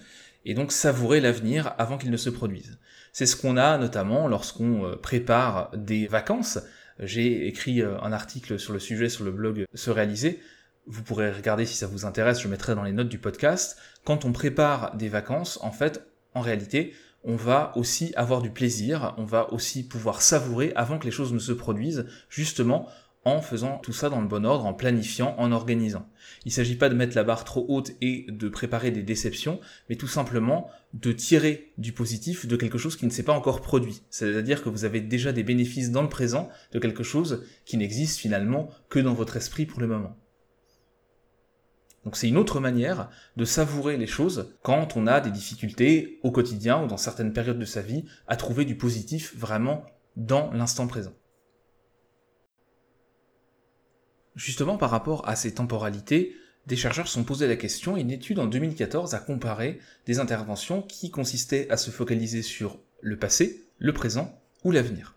et 0.45 0.53
donc 0.55 0.71
savourer 0.71 1.21
l'avenir 1.21 1.75
avant 1.77 1.97
qu'il 1.97 2.11
ne 2.11 2.17
se 2.17 2.29
produise. 2.29 2.79
C'est 3.13 3.25
ce 3.25 3.35
qu'on 3.35 3.57
a 3.57 3.77
notamment 3.77 4.27
lorsqu'on 4.27 4.85
euh, 4.85 4.95
prépare 4.95 5.71
des 5.75 6.07
vacances. 6.07 6.59
J'ai 6.99 7.47
écrit 7.47 7.81
euh, 7.81 7.99
un 8.01 8.11
article 8.11 8.59
sur 8.59 8.73
le 8.73 8.79
sujet 8.79 9.09
sur 9.09 9.25
le 9.25 9.31
blog 9.31 9.65
Se 9.73 9.89
réaliser. 9.89 10.39
Vous 10.85 11.03
pourrez 11.03 11.31
regarder 11.31 11.65
si 11.65 11.75
ça 11.75 11.87
vous 11.87 12.05
intéresse, 12.05 12.41
je 12.41 12.47
mettrai 12.47 12.73
dans 12.73 12.83
les 12.83 12.93
notes 12.93 13.09
du 13.09 13.19
podcast. 13.19 13.77
Quand 14.05 14.25
on 14.25 14.31
prépare 14.31 14.95
des 14.95 15.09
vacances, 15.09 15.59
en 15.61 15.71
fait, 15.71 16.03
en 16.33 16.41
réalité, 16.41 16.93
on 17.23 17.35
va 17.35 17.73
aussi 17.75 18.13
avoir 18.15 18.41
du 18.41 18.49
plaisir, 18.49 19.13
on 19.17 19.25
va 19.25 19.51
aussi 19.53 19.87
pouvoir 19.87 20.21
savourer 20.21 20.71
avant 20.75 20.97
que 20.97 21.05
les 21.05 21.11
choses 21.11 21.33
ne 21.33 21.39
se 21.39 21.51
produisent, 21.51 22.05
justement 22.29 22.87
en 23.25 23.41
faisant 23.41 23.77
tout 23.79 23.91
ça 23.91 24.09
dans 24.09 24.21
le 24.21 24.27
bon 24.27 24.45
ordre, 24.45 24.65
en 24.65 24.73
planifiant, 24.73 25.35
en 25.37 25.51
organisant. 25.51 26.07
Il 26.45 26.49
ne 26.49 26.53
s'agit 26.53 26.75
pas 26.75 26.89
de 26.89 26.95
mettre 26.95 27.15
la 27.15 27.23
barre 27.23 27.43
trop 27.43 27.65
haute 27.67 27.91
et 28.01 28.25
de 28.29 28.47
préparer 28.47 28.91
des 28.91 29.03
déceptions, 29.03 29.59
mais 29.89 29.95
tout 29.95 30.07
simplement 30.07 30.69
de 30.93 31.11
tirer 31.11 31.73
du 31.77 31.91
positif 31.91 32.47
de 32.47 32.55
quelque 32.55 32.77
chose 32.77 32.95
qui 32.95 33.05
ne 33.05 33.11
s'est 33.11 33.23
pas 33.23 33.33
encore 33.33 33.61
produit. 33.61 34.03
C'est-à-dire 34.09 34.63
que 34.63 34.69
vous 34.69 34.85
avez 34.85 35.01
déjà 35.01 35.33
des 35.33 35.43
bénéfices 35.43 35.91
dans 35.91 36.01
le 36.01 36.09
présent 36.09 36.49
de 36.71 36.79
quelque 36.79 37.03
chose 37.03 37.43
qui 37.65 37.77
n'existe 37.77 38.19
finalement 38.19 38.69
que 38.89 38.99
dans 38.99 39.13
votre 39.13 39.35
esprit 39.35 39.65
pour 39.65 39.81
le 39.81 39.87
moment. 39.87 40.15
Donc 42.05 42.15
c'est 42.15 42.27
une 42.27 42.37
autre 42.37 42.59
manière 42.59 43.09
de 43.35 43.45
savourer 43.45 43.97
les 43.97 44.07
choses 44.07 44.55
quand 44.61 44.95
on 44.95 45.07
a 45.07 45.19
des 45.19 45.31
difficultés 45.31 46.19
au 46.23 46.31
quotidien 46.31 46.83
ou 46.83 46.87
dans 46.87 46.97
certaines 46.97 47.33
périodes 47.33 47.59
de 47.59 47.65
sa 47.65 47.81
vie 47.81 48.05
à 48.27 48.35
trouver 48.35 48.65
du 48.65 48.75
positif 48.75 49.35
vraiment 49.35 49.85
dans 50.15 50.51
l'instant 50.51 50.87
présent. 50.87 51.13
Justement 54.35 54.77
par 54.77 54.89
rapport 54.89 55.27
à 55.27 55.35
ces 55.35 55.53
temporalités, 55.53 56.35
des 56.67 56.75
chercheurs 56.75 57.07
se 57.07 57.13
sont 57.13 57.23
posé 57.23 57.47
la 57.47 57.55
question, 57.55 57.97
une 57.97 58.11
étude 58.11 58.39
en 58.39 58.45
2014 58.45 59.13
a 59.13 59.19
comparé 59.19 59.79
des 60.05 60.19
interventions 60.19 60.81
qui 60.81 61.09
consistaient 61.09 61.69
à 61.69 61.77
se 61.77 61.89
focaliser 61.91 62.41
sur 62.41 62.79
le 63.01 63.17
passé, 63.17 63.65
le 63.77 63.93
présent 63.93 64.39
ou 64.63 64.71
l'avenir. 64.71 65.15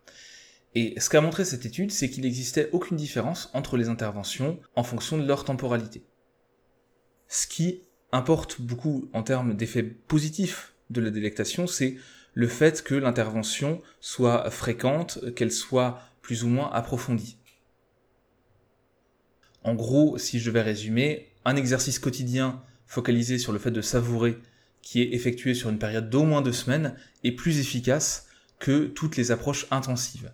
Et 0.75 0.99
ce 0.99 1.11
qu'a 1.11 1.21
montré 1.21 1.45
cette 1.45 1.67
étude, 1.67 1.91
c'est 1.91 2.09
qu'il 2.09 2.23
n'existait 2.23 2.71
aucune 2.73 2.97
différence 2.97 3.51
entre 3.53 3.77
les 3.77 3.89
interventions 3.89 4.59
en 4.75 4.83
fonction 4.83 5.19
de 5.19 5.27
leur 5.27 5.45
temporalité. 5.45 6.05
Ce 7.33 7.47
qui 7.47 7.81
importe 8.13 8.61
beaucoup 8.61 9.09
en 9.15 9.23
termes 9.23 9.57
d'effets 9.57 9.83
positifs 9.83 10.75
de 10.91 11.01
la 11.01 11.09
délectation, 11.09 11.67
c'est 11.67 11.97
le 12.35 12.47
fait 12.47 12.85
que 12.85 12.95
l'intervention 12.95 13.81
soit 14.03 14.51
fréquente, 14.51 15.19
qu'elle 15.35 15.51
soit 15.51 15.99
plus 16.21 16.45
ou 16.45 16.49
moins 16.49 16.71
approfondie. 16.71 17.39
En 19.65 19.75
gros, 19.75 20.19
si 20.19 20.41
je 20.41 20.51
devais 20.51 20.61
résumer, 20.61 21.33
un 21.47 21.57
exercice 21.57 21.99
quotidien 21.99 22.63
focalisé 22.85 23.39
sur 23.39 23.55
le 23.55 23.59
fait 23.59 23.71
de 23.71 23.81
savourer, 23.81 24.39
qui 24.83 25.01
est 25.01 25.15
effectué 25.15 25.55
sur 25.55 25.71
une 25.71 25.79
période 25.79 26.11
d'au 26.11 26.25
moins 26.25 26.43
deux 26.43 26.53
semaines, 26.53 26.95
est 27.25 27.33
plus 27.33 27.61
efficace 27.61 28.27
que 28.59 28.85
toutes 28.85 29.17
les 29.17 29.31
approches 29.31 29.67
intensives. 29.71 30.31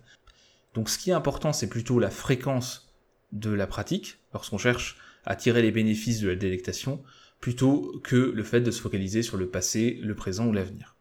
Donc 0.73 0.89
ce 0.89 0.97
qui 0.97 1.11
est 1.11 1.13
important, 1.13 1.53
c'est 1.53 1.69
plutôt 1.69 1.97
la 1.97 2.09
fréquence 2.09 2.93
de 3.31 3.51
la 3.51 3.67
pratique, 3.67 4.19
lorsqu'on 4.33 4.57
cherche 4.57 4.97
à 5.29 5.35
tirer 5.35 5.61
les 5.61 5.71
bénéfices 5.71 6.19
de 6.19 6.27
la 6.27 6.35
délectation, 6.35 7.01
plutôt 7.39 8.01
que 8.03 8.15
le 8.15 8.43
fait 8.43 8.61
de 8.61 8.71
se 8.71 8.81
focaliser 8.81 9.21
sur 9.21 9.37
le 9.37 9.47
passé, 9.47 9.99
le 10.01 10.15
présent 10.15 10.47
ou 10.47 10.51
l'avenir. 10.51 10.95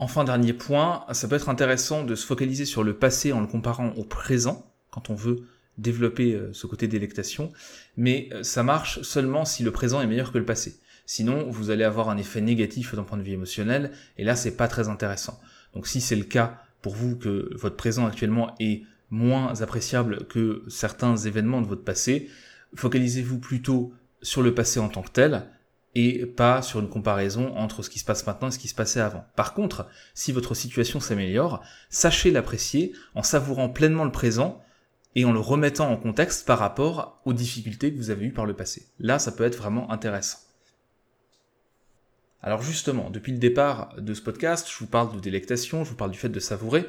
Enfin, 0.00 0.24
dernier 0.24 0.54
point, 0.54 1.04
ça 1.12 1.28
peut 1.28 1.36
être 1.36 1.50
intéressant 1.50 2.04
de 2.04 2.14
se 2.14 2.24
focaliser 2.24 2.64
sur 2.64 2.82
le 2.82 2.96
passé 2.96 3.32
en 3.32 3.40
le 3.40 3.46
comparant 3.46 3.90
au 3.90 4.04
présent, 4.04 4.72
quand 4.90 5.10
on 5.10 5.14
veut 5.14 5.44
développer 5.76 6.34
euh, 6.34 6.52
ce 6.52 6.66
côté 6.66 6.88
délectation, 6.88 7.52
mais 7.96 8.30
euh, 8.32 8.42
ça 8.42 8.62
marche 8.62 9.02
seulement 9.02 9.44
si 9.44 9.62
le 9.62 9.70
présent 9.70 10.00
est 10.00 10.06
meilleur 10.06 10.32
que 10.32 10.38
le 10.38 10.44
passé. 10.44 10.80
Sinon, 11.04 11.50
vous 11.50 11.70
allez 11.70 11.84
avoir 11.84 12.08
un 12.08 12.16
effet 12.16 12.40
négatif 12.40 12.94
d'un 12.94 13.02
point 13.02 13.18
de 13.18 13.22
vue 13.22 13.32
émotionnel, 13.32 13.92
et 14.16 14.24
là, 14.24 14.36
c'est 14.36 14.56
pas 14.56 14.68
très 14.68 14.88
intéressant. 14.88 15.38
Donc 15.74 15.86
si 15.86 16.00
c'est 16.00 16.16
le 16.16 16.24
cas 16.24 16.62
pour 16.80 16.94
vous 16.94 17.16
que 17.16 17.50
votre 17.54 17.76
présent 17.76 18.06
actuellement 18.06 18.54
est 18.58 18.84
moins 19.10 19.60
appréciable 19.60 20.26
que 20.26 20.62
certains 20.68 21.16
événements 21.16 21.60
de 21.60 21.66
votre 21.66 21.84
passé, 21.84 22.28
focalisez-vous 22.74 23.38
plutôt 23.38 23.92
sur 24.22 24.42
le 24.42 24.54
passé 24.54 24.80
en 24.80 24.88
tant 24.88 25.02
que 25.02 25.10
tel, 25.10 25.46
et 25.94 26.26
pas 26.26 26.62
sur 26.62 26.80
une 26.80 26.88
comparaison 26.88 27.56
entre 27.56 27.82
ce 27.82 27.90
qui 27.90 27.98
se 27.98 28.04
passe 28.04 28.26
maintenant 28.26 28.48
et 28.48 28.50
ce 28.50 28.58
qui 28.58 28.68
se 28.68 28.74
passait 28.74 29.00
avant. 29.00 29.24
Par 29.36 29.54
contre, 29.54 29.88
si 30.14 30.32
votre 30.32 30.54
situation 30.54 31.00
s'améliore, 31.00 31.62
sachez 31.90 32.30
l'apprécier 32.30 32.92
en 33.14 33.22
savourant 33.22 33.68
pleinement 33.68 34.04
le 34.04 34.12
présent 34.12 34.62
et 35.14 35.24
en 35.24 35.32
le 35.32 35.40
remettant 35.40 35.90
en 35.90 35.96
contexte 35.96 36.46
par 36.46 36.58
rapport 36.58 37.20
aux 37.24 37.32
difficultés 37.32 37.92
que 37.92 37.96
vous 37.96 38.10
avez 38.10 38.26
eues 38.26 38.32
par 38.32 38.46
le 38.46 38.54
passé. 38.54 38.86
Là, 39.00 39.18
ça 39.18 39.32
peut 39.32 39.44
être 39.44 39.56
vraiment 39.56 39.90
intéressant. 39.90 40.38
Alors 42.42 42.62
justement, 42.62 43.10
depuis 43.10 43.32
le 43.32 43.38
départ 43.38 43.94
de 43.98 44.14
ce 44.14 44.22
podcast, 44.22 44.68
je 44.70 44.78
vous 44.78 44.86
parle 44.86 45.12
de 45.12 45.20
délectation, 45.20 45.82
je 45.82 45.90
vous 45.90 45.96
parle 45.96 46.12
du 46.12 46.18
fait 46.18 46.28
de 46.28 46.38
savourer, 46.38 46.86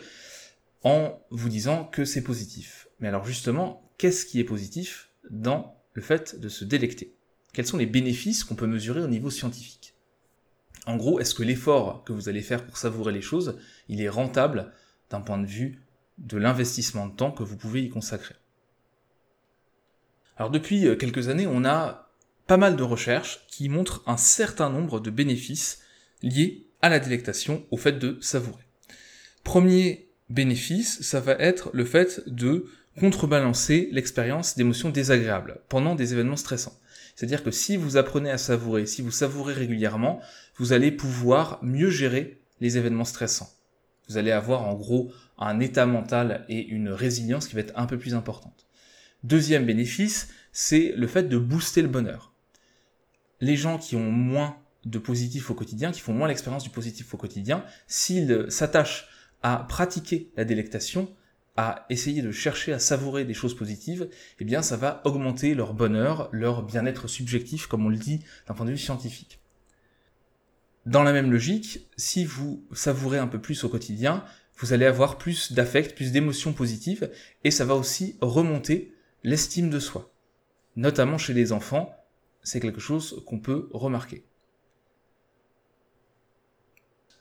en 0.83 1.19
vous 1.29 1.49
disant 1.49 1.85
que 1.85 2.05
c'est 2.05 2.23
positif. 2.23 2.87
Mais 2.99 3.07
alors 3.07 3.25
justement, 3.25 3.91
qu'est-ce 3.97 4.25
qui 4.25 4.39
est 4.39 4.45
positif 4.45 5.09
dans 5.29 5.75
le 5.93 6.01
fait 6.01 6.39
de 6.39 6.49
se 6.49 6.65
délecter? 6.65 7.15
Quels 7.53 7.67
sont 7.67 7.77
les 7.77 7.85
bénéfices 7.85 8.43
qu'on 8.43 8.55
peut 8.55 8.67
mesurer 8.67 9.01
au 9.01 9.07
niveau 9.07 9.29
scientifique? 9.29 9.95
En 10.85 10.95
gros, 10.95 11.19
est-ce 11.19 11.35
que 11.35 11.43
l'effort 11.43 12.03
que 12.03 12.13
vous 12.13 12.29
allez 12.29 12.41
faire 12.41 12.65
pour 12.65 12.77
savourer 12.77 13.11
les 13.11 13.21
choses, 13.21 13.59
il 13.89 14.01
est 14.01 14.09
rentable 14.09 14.71
d'un 15.09 15.21
point 15.21 15.37
de 15.37 15.45
vue 15.45 15.83
de 16.17 16.37
l'investissement 16.37 17.07
de 17.07 17.15
temps 17.15 17.31
que 17.31 17.43
vous 17.43 17.57
pouvez 17.57 17.83
y 17.83 17.89
consacrer? 17.89 18.35
Alors 20.37 20.51
depuis 20.51 20.87
euh, 20.87 20.95
quelques 20.95 21.27
années, 21.27 21.47
on 21.47 21.65
a 21.65 22.09
pas 22.47 22.57
mal 22.57 22.75
de 22.75 22.83
recherches 22.83 23.45
qui 23.47 23.69
montrent 23.69 24.01
un 24.07 24.17
certain 24.17 24.69
nombre 24.69 24.99
de 24.99 25.11
bénéfices 25.11 25.81
liés 26.23 26.67
à 26.81 26.89
la 26.89 26.99
délectation, 26.99 27.65
au 27.71 27.77
fait 27.77 27.99
de 27.99 28.17
savourer. 28.21 28.63
Premier 29.43 30.08
bénéfice, 30.29 31.01
ça 31.01 31.19
va 31.19 31.33
être 31.33 31.69
le 31.73 31.85
fait 31.85 32.21
de 32.27 32.65
contrebalancer 32.99 33.89
l'expérience 33.91 34.55
d'émotions 34.55 34.89
désagréables 34.89 35.59
pendant 35.69 35.95
des 35.95 36.13
événements 36.13 36.35
stressants. 36.35 36.77
C'est-à-dire 37.15 37.43
que 37.43 37.51
si 37.51 37.77
vous 37.77 37.97
apprenez 37.97 38.31
à 38.31 38.37
savourer, 38.37 38.85
si 38.85 39.01
vous 39.01 39.11
savourez 39.11 39.53
régulièrement, 39.53 40.21
vous 40.57 40.73
allez 40.73 40.91
pouvoir 40.91 41.59
mieux 41.61 41.89
gérer 41.89 42.41
les 42.61 42.77
événements 42.77 43.05
stressants. 43.05 43.49
Vous 44.07 44.17
allez 44.17 44.31
avoir 44.31 44.67
en 44.67 44.73
gros 44.73 45.11
un 45.37 45.59
état 45.59 45.85
mental 45.85 46.45
et 46.49 46.65
une 46.65 46.89
résilience 46.89 47.47
qui 47.47 47.55
va 47.55 47.61
être 47.61 47.77
un 47.77 47.85
peu 47.85 47.97
plus 47.97 48.15
importante. 48.15 48.67
Deuxième 49.23 49.65
bénéfice, 49.65 50.29
c'est 50.53 50.93
le 50.95 51.07
fait 51.07 51.23
de 51.23 51.37
booster 51.37 51.81
le 51.81 51.89
bonheur. 51.89 52.33
Les 53.41 53.55
gens 53.55 53.77
qui 53.77 53.95
ont 53.95 54.11
moins 54.11 54.57
de 54.85 54.97
positif 54.97 55.51
au 55.51 55.53
quotidien, 55.53 55.91
qui 55.91 55.99
font 55.99 56.13
moins 56.13 56.27
l'expérience 56.27 56.63
du 56.63 56.69
positif 56.69 57.13
au 57.13 57.17
quotidien, 57.17 57.65
s'ils 57.87 58.45
s'attachent 58.49 59.08
à 59.41 59.65
pratiquer 59.67 60.31
la 60.35 60.45
délectation, 60.45 61.13
à 61.55 61.85
essayer 61.89 62.21
de 62.21 62.31
chercher 62.31 62.71
à 62.73 62.79
savourer 62.79 63.25
des 63.25 63.33
choses 63.33 63.55
positives, 63.55 64.09
eh 64.39 64.45
bien 64.45 64.61
ça 64.61 64.77
va 64.77 65.01
augmenter 65.05 65.55
leur 65.55 65.73
bonheur, 65.73 66.29
leur 66.31 66.63
bien-être 66.63 67.07
subjectif, 67.07 67.67
comme 67.67 67.85
on 67.85 67.89
le 67.89 67.97
dit 67.97 68.21
d'un 68.47 68.53
point 68.53 68.65
de 68.65 68.71
vue 68.71 68.77
scientifique. 68.77 69.39
Dans 70.85 71.03
la 71.03 71.13
même 71.13 71.31
logique, 71.31 71.87
si 71.97 72.25
vous 72.25 72.65
savourez 72.71 73.17
un 73.17 73.27
peu 73.27 73.39
plus 73.39 73.63
au 73.63 73.69
quotidien, 73.69 74.23
vous 74.57 74.73
allez 74.73 74.85
avoir 74.85 75.17
plus 75.17 75.51
d'affect, 75.51 75.95
plus 75.95 76.11
d'émotions 76.11 76.53
positives, 76.53 77.11
et 77.43 77.51
ça 77.51 77.65
va 77.65 77.75
aussi 77.75 78.17
remonter 78.21 78.93
l'estime 79.23 79.69
de 79.69 79.79
soi. 79.79 80.11
Notamment 80.75 81.17
chez 81.17 81.33
les 81.33 81.51
enfants, 81.51 81.93
c'est 82.41 82.59
quelque 82.59 82.79
chose 82.79 83.21
qu'on 83.25 83.39
peut 83.39 83.69
remarquer. 83.71 84.23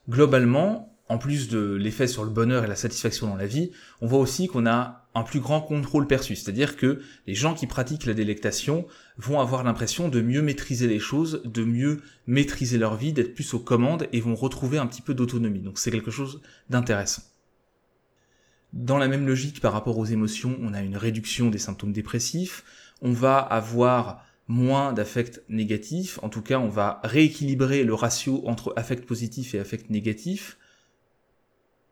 Globalement, 0.08 0.96
en 1.08 1.18
plus 1.18 1.48
de 1.48 1.74
l'effet 1.74 2.06
sur 2.06 2.24
le 2.24 2.30
bonheur 2.30 2.64
et 2.64 2.66
la 2.66 2.76
satisfaction 2.76 3.28
dans 3.28 3.36
la 3.36 3.46
vie, 3.46 3.70
on 4.00 4.06
voit 4.06 4.18
aussi 4.18 4.46
qu'on 4.46 4.66
a 4.66 5.08
un 5.14 5.22
plus 5.22 5.40
grand 5.40 5.60
contrôle 5.60 6.06
perçu, 6.06 6.36
c'est-à-dire 6.36 6.76
que 6.76 7.00
les 7.26 7.34
gens 7.34 7.54
qui 7.54 7.66
pratiquent 7.66 8.06
la 8.06 8.14
délectation 8.14 8.86
vont 9.16 9.40
avoir 9.40 9.64
l'impression 9.64 10.08
de 10.08 10.20
mieux 10.20 10.42
maîtriser 10.42 10.86
les 10.86 10.98
choses, 10.98 11.42
de 11.44 11.64
mieux 11.64 12.02
maîtriser 12.26 12.78
leur 12.78 12.96
vie, 12.96 13.12
d'être 13.12 13.34
plus 13.34 13.54
aux 13.54 13.58
commandes 13.58 14.06
et 14.12 14.20
vont 14.20 14.34
retrouver 14.34 14.78
un 14.78 14.86
petit 14.86 15.02
peu 15.02 15.14
d'autonomie. 15.14 15.60
Donc 15.60 15.78
c'est 15.78 15.90
quelque 15.90 16.10
chose 16.10 16.40
d'intéressant. 16.70 17.22
Dans 18.72 18.98
la 18.98 19.08
même 19.08 19.26
logique 19.26 19.60
par 19.60 19.72
rapport 19.72 19.98
aux 19.98 20.04
émotions, 20.04 20.58
on 20.60 20.74
a 20.74 20.82
une 20.82 20.96
réduction 20.96 21.48
des 21.48 21.58
symptômes 21.58 21.92
dépressifs, 21.92 22.64
on 23.00 23.12
va 23.12 23.38
avoir 23.38 24.24
moins 24.46 24.92
d'affects 24.92 25.42
négatifs, 25.48 26.18
en 26.22 26.28
tout 26.28 26.42
cas 26.42 26.58
on 26.58 26.68
va 26.68 27.00
rééquilibrer 27.02 27.84
le 27.84 27.94
ratio 27.94 28.42
entre 28.46 28.72
affect 28.76 29.06
positif 29.06 29.54
et 29.54 29.58
affect 29.58 29.90
négatif, 29.90 30.58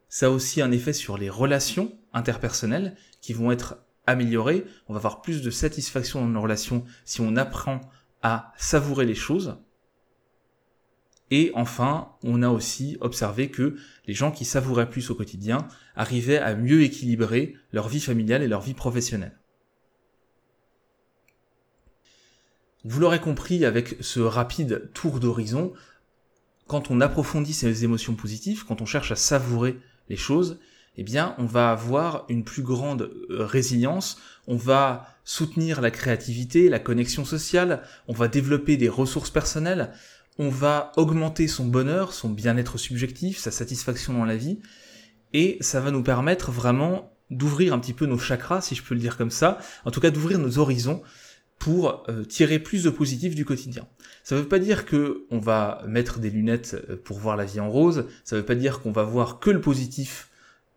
ça 0.09 0.27
a 0.27 0.31
aussi 0.31 0.63
un 0.63 0.73
effet 0.73 0.93
sur 0.93 1.19
les 1.19 1.31
relations 1.31 1.93
interpersonnelles 2.13 2.97
qui 3.21 3.33
vont 3.33 3.51
être 3.51 3.79
améliorées. 4.07 4.65
On 4.89 4.93
va 4.93 4.99
avoir 4.99 5.23
plus 5.23 5.43
de 5.43 5.51
satisfaction 5.51 6.21
dans 6.21 6.29
nos 6.29 6.43
relations 6.43 6.85
si 7.05 7.21
on 7.21 7.37
apprend 7.37 7.81
à 8.23 8.53
savourer 8.57 9.05
les 9.05 9.15
choses. 9.15 9.59
Et 11.31 11.51
enfin, 11.55 12.13
on 12.23 12.43
a 12.43 12.49
aussi 12.49 12.97
observé 13.01 13.51
que 13.51 13.77
les 14.07 14.15
gens 14.15 14.31
qui 14.31 14.45
savouraient 14.45 14.89
plus 14.89 15.11
au 15.11 15.17
quotidien 15.17 15.67
arrivaient 15.97 16.39
à 16.39 16.55
mieux 16.55 16.83
équilibrer 16.83 17.57
leur 17.73 17.89
vie 17.89 18.01
familiale 18.01 18.43
et 18.43 18.49
leur 18.49 18.61
vie 18.61 18.75
professionnelle. 18.75 19.37
Vous 22.85 23.01
l'aurez 23.01 23.19
compris 23.19 23.65
avec 23.65 23.97
ce 24.01 24.21
rapide 24.21 24.91
tour 24.95 25.19
d'horizon, 25.19 25.73
quand 26.69 26.93
on 26.93 27.01
approfondit 27.01 27.53
ces 27.53 27.83
émotions 27.83 28.15
positives, 28.15 28.65
quand 28.65 28.81
on 28.81 28.87
cherche 28.87 29.11
à 29.11 29.17
savourer 29.17 29.81
les 30.09 30.17
choses, 30.17 30.59
eh 30.97 31.03
bien, 31.03 31.35
on 31.39 31.45
va 31.45 31.71
avoir 31.71 32.25
une 32.29 32.45
plus 32.45 32.63
grande 32.63 33.11
euh, 33.31 33.45
résilience, 33.45 34.19
on 34.47 34.57
va 34.57 35.07
soutenir 35.25 35.81
la 35.81 35.91
créativité, 35.91 36.69
la 36.69 36.79
connexion 36.79 37.25
sociale, 37.25 37.83
on 38.09 38.13
va 38.13 38.29
développer 38.29 38.77
des 38.77 38.89
ressources 38.89 39.31
personnelles, 39.31 39.93
on 40.39 40.49
va 40.49 40.93
augmenter 40.97 41.49
son 41.49 41.67
bonheur, 41.67 42.13
son 42.13 42.31
bien-être 42.31 42.79
subjectif, 42.79 43.39
sa 43.39 43.51
satisfaction 43.51 44.15
dans 44.15 44.25
la 44.25 44.37
vie, 44.37 44.61
et 45.33 45.59
ça 45.61 45.81
va 45.81 45.91
nous 45.91 46.03
permettre 46.03 46.51
vraiment 46.51 47.13
d'ouvrir 47.31 47.75
un 47.75 47.79
petit 47.79 47.93
peu 47.93 48.07
nos 48.07 48.19
chakras, 48.19 48.61
si 48.61 48.75
je 48.75 48.83
peux 48.83 48.95
le 48.95 49.01
dire 49.01 49.17
comme 49.17 49.31
ça, 49.31 49.59
en 49.85 49.91
tout 49.91 50.01
cas 50.01 50.11
d'ouvrir 50.11 50.39
nos 50.39 50.59
horizons 50.59 51.03
pour 51.59 52.05
euh, 52.09 52.25
tirer 52.25 52.59
plus 52.59 52.85
de 52.85 52.91
positif 52.91 53.35
du 53.35 53.45
quotidien. 53.45 53.87
Ça 54.25 54.35
ne 54.35 54.41
veut 54.41 54.49
pas 54.49 54.59
dire 54.59 54.85
que 54.87 55.27
on 55.31 55.39
va 55.39 55.83
mettre 55.87 56.19
des 56.19 56.31
lunettes 56.31 56.77
euh, 56.91 56.97
pour 56.97 57.19
voir 57.19 57.37
la 57.37 57.45
vie 57.45 57.61
en 57.61 57.71
rose, 57.71 58.07
ça 58.25 58.37
ne 58.37 58.41
veut 58.41 58.47
pas 58.47 58.55
dire 58.55 58.81
qu'on 58.81 58.93
va 58.93 59.05
voir 59.05 59.39
que 59.41 59.51
le 59.51 59.61
positif 59.61 60.29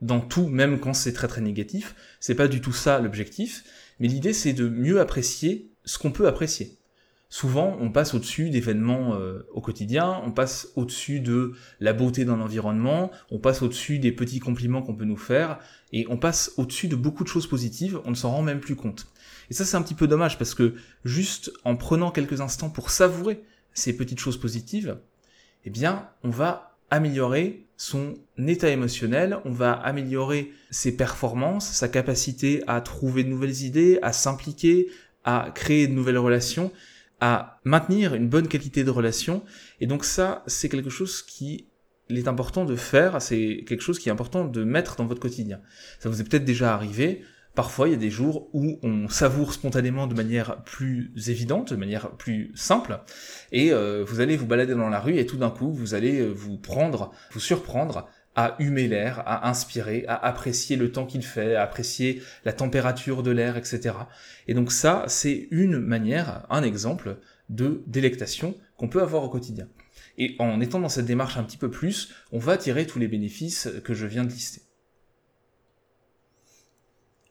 dans 0.02 0.22
tout, 0.22 0.48
même 0.48 0.80
quand 0.80 0.94
c'est 0.94 1.14
très 1.14 1.28
très 1.28 1.42
négatif. 1.42 1.96
C'est 2.20 2.36
pas 2.36 2.48
du 2.48 2.62
tout 2.62 2.72
ça 2.72 3.00
l'objectif, 3.00 3.64
mais 4.00 4.08
l'idée 4.08 4.34
c'est 4.34 4.54
de 4.54 4.70
mieux 4.70 5.00
apprécier 5.00 5.70
ce 5.84 5.98
qu'on 5.98 6.12
peut 6.12 6.28
apprécier. 6.28 6.80
Souvent, 7.32 7.78
on 7.80 7.92
passe 7.92 8.16
au-dessus 8.16 8.50
d'événements 8.50 9.14
euh, 9.14 9.48
au 9.54 9.62
quotidien, 9.62 10.20
on 10.26 10.32
passe 10.32 10.70
au-dessus 10.76 11.20
de 11.20 11.54
la 11.80 11.94
beauté 11.94 12.26
d'un 12.26 12.42
environnement, 12.42 13.12
on 13.30 13.38
passe 13.38 13.62
au-dessus 13.62 14.00
des 14.00 14.12
petits 14.12 14.40
compliments 14.40 14.82
qu'on 14.82 14.96
peut 14.96 15.06
nous 15.06 15.16
faire, 15.16 15.60
et 15.94 16.08
on 16.10 16.18
passe 16.18 16.54
au-dessus 16.58 16.88
de 16.88 16.96
beaucoup 16.96 17.24
de 17.24 17.30
choses 17.30 17.46
positives, 17.46 18.00
on 18.06 18.10
ne 18.10 18.16
s'en 18.16 18.32
rend 18.32 18.42
même 18.42 18.60
plus 18.60 18.76
compte. 18.76 19.06
Et 19.50 19.54
ça, 19.54 19.66
c'est 19.66 19.78
un 19.78 19.82
petit 19.82 19.96
peu 19.96 20.08
dommage 20.08 20.38
parce 20.38 20.54
que 20.54 20.76
juste 21.06 21.52
en 21.64 21.76
prenant 21.76 22.12
quelques 22.12 22.42
instants 22.42 22.70
pour 22.70 22.90
savourer 22.90 23.44
ces 23.74 23.96
petites 23.96 24.20
choses 24.20 24.40
positives, 24.40 24.98
eh 25.66 25.70
bien, 25.70 26.10
on 26.24 26.30
va 26.30 26.78
améliorer 26.92 27.66
son 27.78 28.16
état 28.38 28.70
émotionnel, 28.70 29.38
on 29.46 29.52
va 29.52 29.74
améliorer 29.74 30.52
ses 30.72 30.96
performances, 30.96 31.68
sa 31.68 31.88
capacité 31.88 32.64
à 32.68 32.82
trouver 32.82 33.24
de 33.24 33.30
nouvelles 33.30 33.64
idées, 33.64 34.00
à 34.02 34.12
s'impliquer, 34.12 34.90
à 35.24 35.52
créer 35.54 35.88
de 35.88 35.94
nouvelles 35.94 36.18
relations, 36.18 36.72
à 37.20 37.60
maintenir 37.64 38.16
une 38.16 38.28
bonne 38.28 38.48
qualité 38.48 38.84
de 38.84 38.90
relation. 38.92 39.44
Et 39.80 39.88
donc 39.88 40.06
ça, 40.06 40.44
c'est 40.48 40.70
quelque 40.70 40.90
chose 40.90 41.22
qui 41.22 41.68
est 42.10 42.28
important 42.28 42.66
de 42.66 42.76
faire, 42.76 43.22
c'est 43.22 43.64
quelque 43.68 43.82
chose 43.82 44.00
qui 44.00 44.10
est 44.10 44.12
important 44.12 44.46
de 44.46 44.64
mettre 44.64 44.96
dans 44.96 45.06
votre 45.06 45.22
quotidien. 45.22 45.62
Ça 46.00 46.10
vous 46.10 46.20
est 46.20 46.24
peut-être 46.24 46.46
déjà 46.46 46.74
arrivé, 46.74 47.24
parfois 47.56 47.88
il 47.88 47.92
y 47.92 47.96
a 47.96 47.98
des 47.98 48.10
jours 48.10 48.50
où 48.54 48.80
on 48.84 49.10
savoure 49.10 49.54
spontanément 49.54 50.08
de 50.08 50.14
manière 50.14 50.64
plus 50.64 51.12
évidente, 51.28 51.74
de 51.74 51.78
manière 51.78 52.12
plus 52.12 52.52
simple, 52.56 53.00
et 53.52 53.72
euh, 53.72 54.04
vous 54.08 54.20
allez 54.20 54.38
vous 54.38 54.46
balader 54.46 54.76
dans 54.76 54.90
la 54.90 55.00
rue 55.00 55.18
et 55.18 55.26
tout 55.26 55.38
d'un 55.38 55.50
coup 55.50 55.72
vous 55.72 55.94
allez 55.94 56.20
euh, 56.20 56.30
vous 56.30 56.58
prendre, 56.58 57.12
vous 57.32 57.40
surprendre 57.40 58.08
à 58.36 58.56
humer 58.60 58.88
l'air, 58.88 59.24
à 59.26 59.50
inspirer, 59.50 60.06
à 60.08 60.16
apprécier 60.16 60.78
le 60.78 60.92
temps 60.92 61.06
qu'il 61.06 61.24
fait, 61.24 61.56
à 61.56 61.64
apprécier 61.64 62.22
la 62.46 62.54
température 62.54 63.24
de 63.24 63.32
l'air, 63.32 63.58
etc. 63.58 63.96
Et 64.48 64.54
donc 64.54 64.72
ça, 64.72 65.04
c'est 65.08 65.48
une 65.52 65.80
manière, 65.80 66.46
un 66.50 66.64
exemple 66.64 67.18
de 67.50 67.84
délectation 67.88 68.56
qu'on 68.78 68.88
peut 68.88 69.02
avoir 69.02 69.24
au 69.24 69.30
quotidien. 69.30 69.68
Et 70.18 70.36
en 70.40 70.62
étant 70.62 70.80
dans 70.80 70.90
cette 70.90 71.06
démarche 71.06 71.38
un 71.38 71.44
petit 71.44 71.58
peu 71.58 71.70
plus, 71.70 72.14
on 72.32 72.40
va 72.40 72.58
tirer 72.58 72.86
tous 72.86 73.00
les 73.00 73.08
bénéfices 73.08 73.70
que 73.84 73.94
je 73.94 74.06
viens 74.06 74.24
de 74.24 74.30
lister. 74.30 74.62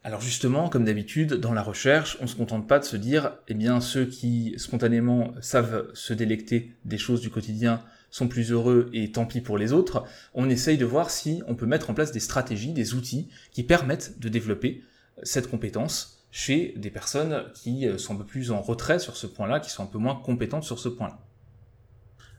Alors 0.09 0.23
justement, 0.23 0.71
comme 0.71 0.87
d'habitude, 0.87 1.35
dans 1.35 1.53
la 1.53 1.63
recherche, 1.63 2.17
on 2.21 2.23
ne 2.23 2.29
se 2.29 2.35
contente 2.35 2.67
pas 2.67 2.79
de 2.79 2.85
se 2.87 2.97
dire, 2.97 3.33
eh 3.47 3.53
bien, 3.53 3.79
ceux 3.83 4.07
qui 4.07 4.55
spontanément 4.57 5.35
savent 5.43 5.91
se 5.93 6.15
délecter 6.15 6.75
des 6.87 6.97
choses 6.97 7.21
du 7.21 7.29
quotidien 7.29 7.85
sont 8.09 8.27
plus 8.27 8.51
heureux 8.51 8.89
et 8.95 9.13
tant 9.13 9.27
pis 9.27 9.43
pour 9.43 9.59
les 9.59 9.75
autres. 9.75 10.05
On 10.33 10.49
essaye 10.49 10.79
de 10.79 10.87
voir 10.87 11.11
si 11.11 11.43
on 11.47 11.55
peut 11.55 11.67
mettre 11.67 11.91
en 11.91 11.95
place 11.95 12.11
des 12.11 12.21
stratégies, 12.21 12.73
des 12.73 12.95
outils 12.95 13.29
qui 13.53 13.65
permettent 13.65 14.19
de 14.19 14.31
développer 14.31 14.83
cette 15.25 15.51
compétence 15.51 16.27
chez 16.31 16.73
des 16.79 16.89
personnes 16.89 17.45
qui 17.53 17.87
sont 17.99 18.15
un 18.15 18.17
peu 18.17 18.25
plus 18.25 18.51
en 18.51 18.63
retrait 18.63 19.01
sur 19.01 19.15
ce 19.15 19.27
point-là, 19.27 19.61
qui 19.61 19.69
sont 19.69 19.83
un 19.83 19.89
peu 19.89 19.99
moins 19.99 20.15
compétentes 20.15 20.65
sur 20.65 20.79
ce 20.79 20.89
point-là. 20.89 21.19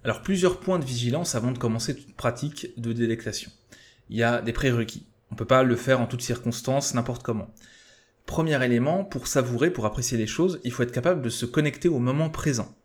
Alors 0.03 0.23
plusieurs 0.23 0.59
points 0.59 0.79
de 0.79 0.85
vigilance 0.85 1.35
avant 1.35 1.51
de 1.51 1.59
commencer 1.59 1.95
toute 1.95 2.15
pratique 2.15 2.71
de 2.81 2.93
délectation. 2.93 3.51
Il 4.09 4.17
y 4.17 4.23
a 4.23 4.41
des 4.41 4.53
prérequis. 4.53 5.05
On 5.31 5.35
peut 5.35 5.45
pas 5.45 5.63
le 5.63 5.75
faire 5.75 6.01
en 6.01 6.07
toutes 6.07 6.21
circonstances, 6.21 6.93
n'importe 6.93 7.23
comment. 7.23 7.53
Premier 8.25 8.63
élément, 8.63 9.03
pour 9.03 9.27
savourer, 9.27 9.71
pour 9.71 9.85
apprécier 9.85 10.17
les 10.17 10.27
choses, 10.27 10.59
il 10.63 10.71
faut 10.71 10.83
être 10.83 10.91
capable 10.91 11.21
de 11.21 11.29
se 11.29 11.45
connecter 11.45 11.89
au 11.89 11.99
moment 11.99 12.29
présent. 12.29 12.75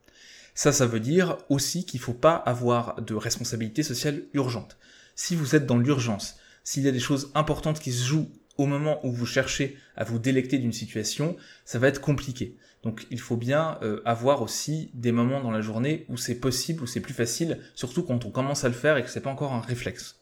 Ça, 0.55 0.73
ça 0.73 0.87
veut 0.87 1.01
dire 1.01 1.39
aussi 1.49 1.85
qu'il 1.85 2.01
ne 2.01 2.05
faut 2.05 2.15
pas 2.15 2.35
avoir 2.35 3.03
de 3.03 3.15
responsabilité 3.15 3.83
sociale 3.83 4.23
urgente. 4.33 4.79
Si 5.17 5.35
vous 5.35 5.55
êtes 5.55 5.67
dans 5.67 5.79
l'urgence, 5.79 6.37
s'il 6.63 6.85
y 6.85 6.89
a 6.89 6.93
des 6.93 7.01
choses 7.01 7.31
importantes 7.35 7.81
qui 7.81 7.93
se 7.93 8.05
jouent 8.05 8.31
au 8.57 8.67
moment 8.67 9.05
où 9.05 9.13
vous 9.13 9.27
cherchez 9.27 9.77
à 9.97 10.05
vous 10.05 10.19
délecter 10.19 10.59
d'une 10.59 10.73
situation, 10.73 11.37
ça 11.65 11.79
va 11.79 11.89
être 11.89 12.01
compliqué. 12.01 12.57
Donc 12.83 13.07
il 13.11 13.21
faut 13.21 13.37
bien 13.37 13.79
euh, 13.83 14.01
avoir 14.05 14.43
aussi 14.43 14.91
des 14.95 15.11
moments 15.11 15.43
dans 15.43 15.51
la 15.51 15.61
journée 15.61 16.07
où 16.09 16.17
c'est 16.17 16.37
possible, 16.37 16.83
où 16.83 16.87
c'est 16.87 17.01
plus 17.01 17.15
facile, 17.15 17.61
surtout 17.75 18.03
quand 18.03 18.25
on 18.25 18.31
commence 18.31 18.65
à 18.65 18.69
le 18.69 18.75
faire 18.75 18.97
et 18.97 19.03
que 19.03 19.11
c'est 19.11 19.21
pas 19.21 19.31
encore 19.31 19.53
un 19.53 19.61
réflexe. 19.61 20.21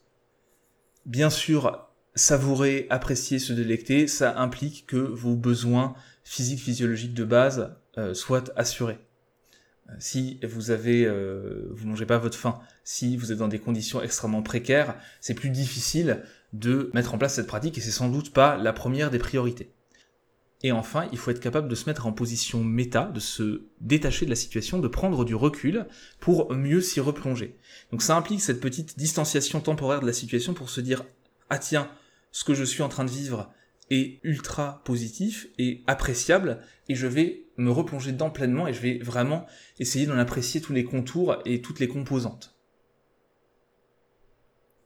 Bien 1.05 1.29
sûr, 1.29 1.88
savourer, 2.14 2.87
apprécier, 2.90 3.38
se 3.38 3.52
délecter, 3.52 4.07
ça 4.07 4.38
implique 4.38 4.87
que 4.87 4.97
vos 4.97 5.35
besoins 5.35 5.95
physiques, 6.25 6.61
physiologiques 6.61 7.14
de 7.14 7.25
base 7.25 7.75
euh, 7.99 8.14
soient 8.14 8.45
assurés. 8.57 8.99
Euh, 9.88 9.92
si 9.99 10.40
vous 10.45 10.71
avez, 10.71 11.09
vous 11.71 11.87
mangez 11.87 12.07
pas 12.07 12.19
votre 12.19 12.38
faim, 12.38 12.61
si 12.85 13.16
vous 13.16 13.33
êtes 13.33 13.38
dans 13.38 13.49
des 13.49 13.59
conditions 13.59 14.02
extrêmement 14.02 14.42
précaires, 14.42 14.97
c'est 15.21 15.35
plus 15.35 15.50
difficile 15.50 16.23
de 16.52 16.90
mettre 16.95 17.14
en 17.14 17.19
place 17.19 17.35
cette 17.35 17.47
pratique 17.47 17.78
et 17.78 17.81
c'est 17.81 17.90
sans 17.90 18.09
doute 18.09 18.33
pas 18.33 18.57
la 18.57 18.73
première 18.73 19.11
des 19.11 19.19
priorités. 19.19 19.73
Et 20.62 20.71
enfin, 20.71 21.09
il 21.11 21.19
faut 21.19 21.31
être 21.31 21.40
capable 21.40 21.69
de 21.69 21.75
se 21.75 21.88
mettre 21.88 22.07
en 22.07 22.12
position 22.12 22.62
méta, 22.62 23.07
de 23.07 23.19
se 23.19 23.64
détacher 23.81 24.26
de 24.26 24.31
la 24.31 24.37
situation, 24.37 24.78
de 24.78 24.87
prendre 24.87 25.25
du 25.25 25.35
recul 25.35 25.87
pour 26.21 26.52
mieux 26.52 26.81
s'y 26.81 27.00
replonger. 27.00 27.57
Donc 27.90 28.02
ça 28.02 28.16
implique 28.16 28.40
cette 28.40 28.61
petite 28.61 28.97
distanciation 28.97 29.61
temporaire 29.61 30.00
de 30.00 30.06
la 30.06 30.13
situation 30.13 30.54
pour 30.54 30.71
se 30.71 30.80
dire 30.80 31.04
ah 31.50 31.58
tiens, 31.58 31.91
ce 32.32 32.45
que 32.45 32.54
je 32.54 32.64
suis 32.64 32.82
en 32.82 32.88
train 32.88 33.04
de 33.04 33.10
vivre 33.10 33.52
est 33.90 34.21
ultra 34.25 34.82
positif 34.84 35.49
et 35.58 35.82
appréciable 35.86 36.60
et 36.88 36.95
je 36.95 37.06
vais 37.06 37.45
me 37.56 37.71
replonger 37.71 38.12
dedans 38.12 38.30
pleinement 38.30 38.66
et 38.66 38.73
je 38.73 38.80
vais 38.80 38.99
vraiment 38.99 39.47
essayer 39.78 40.06
d'en 40.06 40.18
apprécier 40.18 40.60
tous 40.60 40.73
les 40.73 40.84
contours 40.84 41.36
et 41.45 41.60
toutes 41.60 41.78
les 41.78 41.88
composantes. 41.88 42.56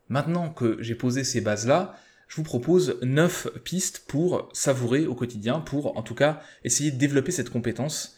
Maintenant 0.08 0.50
que 0.50 0.76
j'ai 0.80 0.94
posé 0.94 1.24
ces 1.24 1.40
bases-là, 1.40 1.96
je 2.28 2.36
vous 2.36 2.42
propose 2.42 2.98
9 3.02 3.62
pistes 3.62 4.04
pour 4.08 4.48
savourer 4.52 5.06
au 5.06 5.14
quotidien, 5.14 5.60
pour 5.60 5.96
en 5.96 6.02
tout 6.02 6.14
cas 6.14 6.40
essayer 6.64 6.90
de 6.90 6.98
développer 6.98 7.30
cette 7.30 7.50
compétence 7.50 8.16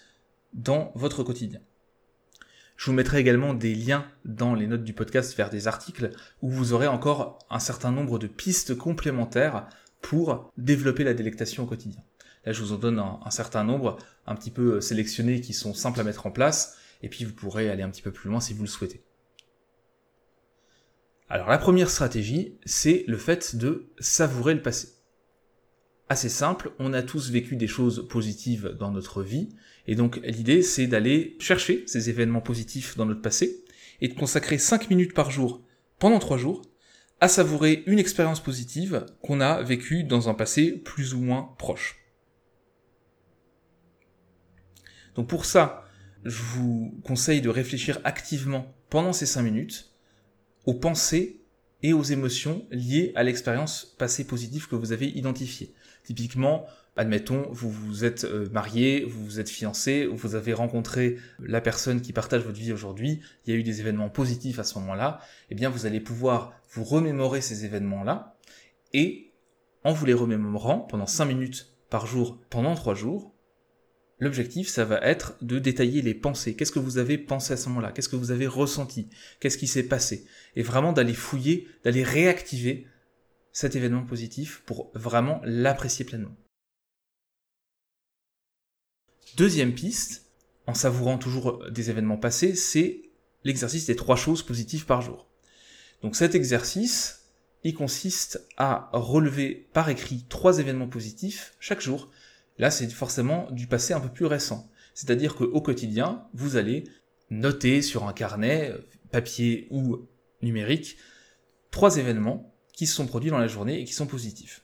dans 0.54 0.92
votre 0.94 1.22
quotidien. 1.22 1.60
Je 2.78 2.86
vous 2.86 2.92
mettrai 2.92 3.18
également 3.18 3.54
des 3.54 3.74
liens 3.74 4.06
dans 4.24 4.54
les 4.54 4.68
notes 4.68 4.84
du 4.84 4.92
podcast 4.92 5.36
vers 5.36 5.50
des 5.50 5.66
articles 5.66 6.12
où 6.42 6.48
vous 6.48 6.72
aurez 6.72 6.86
encore 6.86 7.40
un 7.50 7.58
certain 7.58 7.90
nombre 7.90 8.20
de 8.20 8.28
pistes 8.28 8.76
complémentaires 8.76 9.68
pour 10.00 10.52
développer 10.56 11.02
la 11.02 11.12
délectation 11.12 11.64
au 11.64 11.66
quotidien. 11.66 12.00
Là, 12.44 12.52
je 12.52 12.62
vous 12.62 12.72
en 12.72 12.76
donne 12.76 13.00
un, 13.00 13.30
certain 13.30 13.64
nombre, 13.64 13.98
un 14.28 14.36
petit 14.36 14.52
peu 14.52 14.80
sélectionnés, 14.80 15.40
qui 15.40 15.54
sont 15.54 15.74
simples 15.74 15.98
à 15.98 16.04
mettre 16.04 16.28
en 16.28 16.30
place, 16.30 16.78
et 17.02 17.08
puis 17.08 17.24
vous 17.24 17.34
pourrez 17.34 17.68
aller 17.68 17.82
un 17.82 17.90
petit 17.90 18.00
peu 18.00 18.12
plus 18.12 18.30
loin 18.30 18.38
si 18.38 18.54
vous 18.54 18.62
le 18.62 18.68
souhaitez. 18.68 19.02
Alors 21.28 21.48
la 21.48 21.58
première 21.58 21.90
stratégie, 21.90 22.56
c'est 22.64 23.04
le 23.08 23.18
fait 23.18 23.56
de 23.56 23.88
savourer 23.98 24.54
le 24.54 24.62
passé. 24.62 24.97
Assez 26.10 26.30
simple, 26.30 26.72
on 26.78 26.94
a 26.94 27.02
tous 27.02 27.30
vécu 27.30 27.56
des 27.56 27.66
choses 27.66 28.08
positives 28.08 28.74
dans 28.78 28.90
notre 28.90 29.22
vie, 29.22 29.50
et 29.86 29.94
donc 29.94 30.20
l'idée 30.24 30.62
c'est 30.62 30.86
d'aller 30.86 31.36
chercher 31.38 31.84
ces 31.86 32.08
événements 32.08 32.40
positifs 32.40 32.96
dans 32.96 33.04
notre 33.04 33.20
passé, 33.20 33.62
et 34.00 34.08
de 34.08 34.14
consacrer 34.14 34.56
5 34.56 34.88
minutes 34.88 35.12
par 35.12 35.30
jour, 35.30 35.62
pendant 35.98 36.18
3 36.18 36.38
jours, 36.38 36.62
à 37.20 37.28
savourer 37.28 37.82
une 37.86 37.98
expérience 37.98 38.42
positive 38.42 39.04
qu'on 39.22 39.40
a 39.40 39.62
vécue 39.62 40.04
dans 40.04 40.28
un 40.28 40.34
passé 40.34 40.72
plus 40.72 41.14
ou 41.14 41.20
moins 41.20 41.54
proche. 41.58 41.98
Donc 45.14 45.28
pour 45.28 45.44
ça, 45.44 45.84
je 46.24 46.42
vous 46.42 47.00
conseille 47.04 47.40
de 47.40 47.48
réfléchir 47.48 48.00
activement 48.04 48.74
pendant 48.88 49.12
ces 49.12 49.26
5 49.26 49.42
minutes 49.42 49.92
aux 50.64 50.74
pensées 50.74 51.42
et 51.82 51.92
aux 51.92 52.02
émotions 52.02 52.66
liées 52.70 53.12
à 53.14 53.24
l'expérience 53.24 53.96
passée 53.98 54.26
positive 54.26 54.68
que 54.68 54.76
vous 54.76 54.92
avez 54.92 55.08
identifiée. 55.08 55.74
Typiquement, 56.08 56.64
admettons, 56.96 57.46
vous 57.50 57.70
vous 57.70 58.06
êtes 58.06 58.24
euh, 58.24 58.48
marié, 58.50 59.04
vous 59.04 59.22
vous 59.22 59.40
êtes 59.40 59.50
fiancé, 59.50 60.06
vous 60.06 60.36
avez 60.36 60.54
rencontré 60.54 61.18
la 61.38 61.60
personne 61.60 62.00
qui 62.00 62.14
partage 62.14 62.44
votre 62.44 62.56
vie 62.56 62.72
aujourd'hui, 62.72 63.20
il 63.44 63.52
y 63.52 63.54
a 63.54 63.60
eu 63.60 63.62
des 63.62 63.80
événements 63.80 64.08
positifs 64.08 64.58
à 64.58 64.64
ce 64.64 64.78
moment-là, 64.78 65.20
eh 65.50 65.54
bien 65.54 65.68
vous 65.68 65.84
allez 65.84 66.00
pouvoir 66.00 66.54
vous 66.70 66.82
remémorer 66.82 67.42
ces 67.42 67.66
événements-là, 67.66 68.38
et 68.94 69.34
en 69.84 69.92
vous 69.92 70.06
les 70.06 70.14
remémorant 70.14 70.78
pendant 70.78 71.04
5 71.04 71.26
minutes 71.26 71.74
par 71.90 72.06
jour 72.06 72.40
pendant 72.48 72.74
3 72.74 72.94
jours, 72.94 73.34
L'objectif, 74.20 74.66
ça 74.66 74.84
va 74.84 74.98
être 75.02 75.36
de 75.42 75.60
détailler 75.60 76.02
les 76.02 76.14
pensées. 76.14 76.56
Qu'est-ce 76.56 76.72
que 76.72 76.80
vous 76.80 76.98
avez 76.98 77.18
pensé 77.18 77.52
à 77.52 77.56
ce 77.56 77.68
moment-là? 77.68 77.92
Qu'est-ce 77.92 78.08
que 78.08 78.16
vous 78.16 78.32
avez 78.32 78.48
ressenti? 78.48 79.08
Qu'est-ce 79.38 79.58
qui 79.58 79.68
s'est 79.68 79.84
passé? 79.84 80.26
Et 80.56 80.62
vraiment 80.62 80.92
d'aller 80.92 81.14
fouiller, 81.14 81.68
d'aller 81.84 82.02
réactiver 82.02 82.88
cet 83.58 83.74
événement 83.74 84.04
positif 84.04 84.62
pour 84.66 84.92
vraiment 84.94 85.40
l'apprécier 85.42 86.04
pleinement. 86.04 86.36
Deuxième 89.36 89.74
piste, 89.74 90.30
en 90.68 90.74
savourant 90.74 91.18
toujours 91.18 91.68
des 91.68 91.90
événements 91.90 92.18
passés, 92.18 92.54
c'est 92.54 93.10
l'exercice 93.42 93.86
des 93.86 93.96
trois 93.96 94.14
choses 94.14 94.44
positives 94.44 94.86
par 94.86 95.02
jour. 95.02 95.28
Donc 96.02 96.14
cet 96.14 96.36
exercice, 96.36 97.32
il 97.64 97.74
consiste 97.74 98.46
à 98.56 98.90
relever 98.92 99.68
par 99.72 99.88
écrit 99.88 100.24
trois 100.28 100.60
événements 100.60 100.86
positifs 100.86 101.56
chaque 101.58 101.80
jour 101.80 102.12
Là, 102.58 102.70
c'est 102.70 102.88
forcément 102.88 103.50
du 103.50 103.66
passé 103.66 103.92
un 103.92 104.00
peu 104.00 104.08
plus 104.08 104.26
récent. 104.26 104.70
C'est-à-dire 104.94 105.34
qu'au 105.34 105.60
quotidien, 105.60 106.28
vous 106.32 106.54
allez 106.56 106.84
noter 107.30 107.82
sur 107.82 108.06
un 108.06 108.12
carnet, 108.12 108.72
papier 109.10 109.66
ou 109.72 110.06
numérique, 110.42 110.96
trois 111.72 111.96
événements 111.96 112.47
qui 112.78 112.86
se 112.86 112.94
sont 112.94 113.08
produits 113.08 113.30
dans 113.30 113.38
la 113.38 113.48
journée 113.48 113.80
et 113.80 113.84
qui 113.84 113.92
sont 113.92 114.06
positifs. 114.06 114.62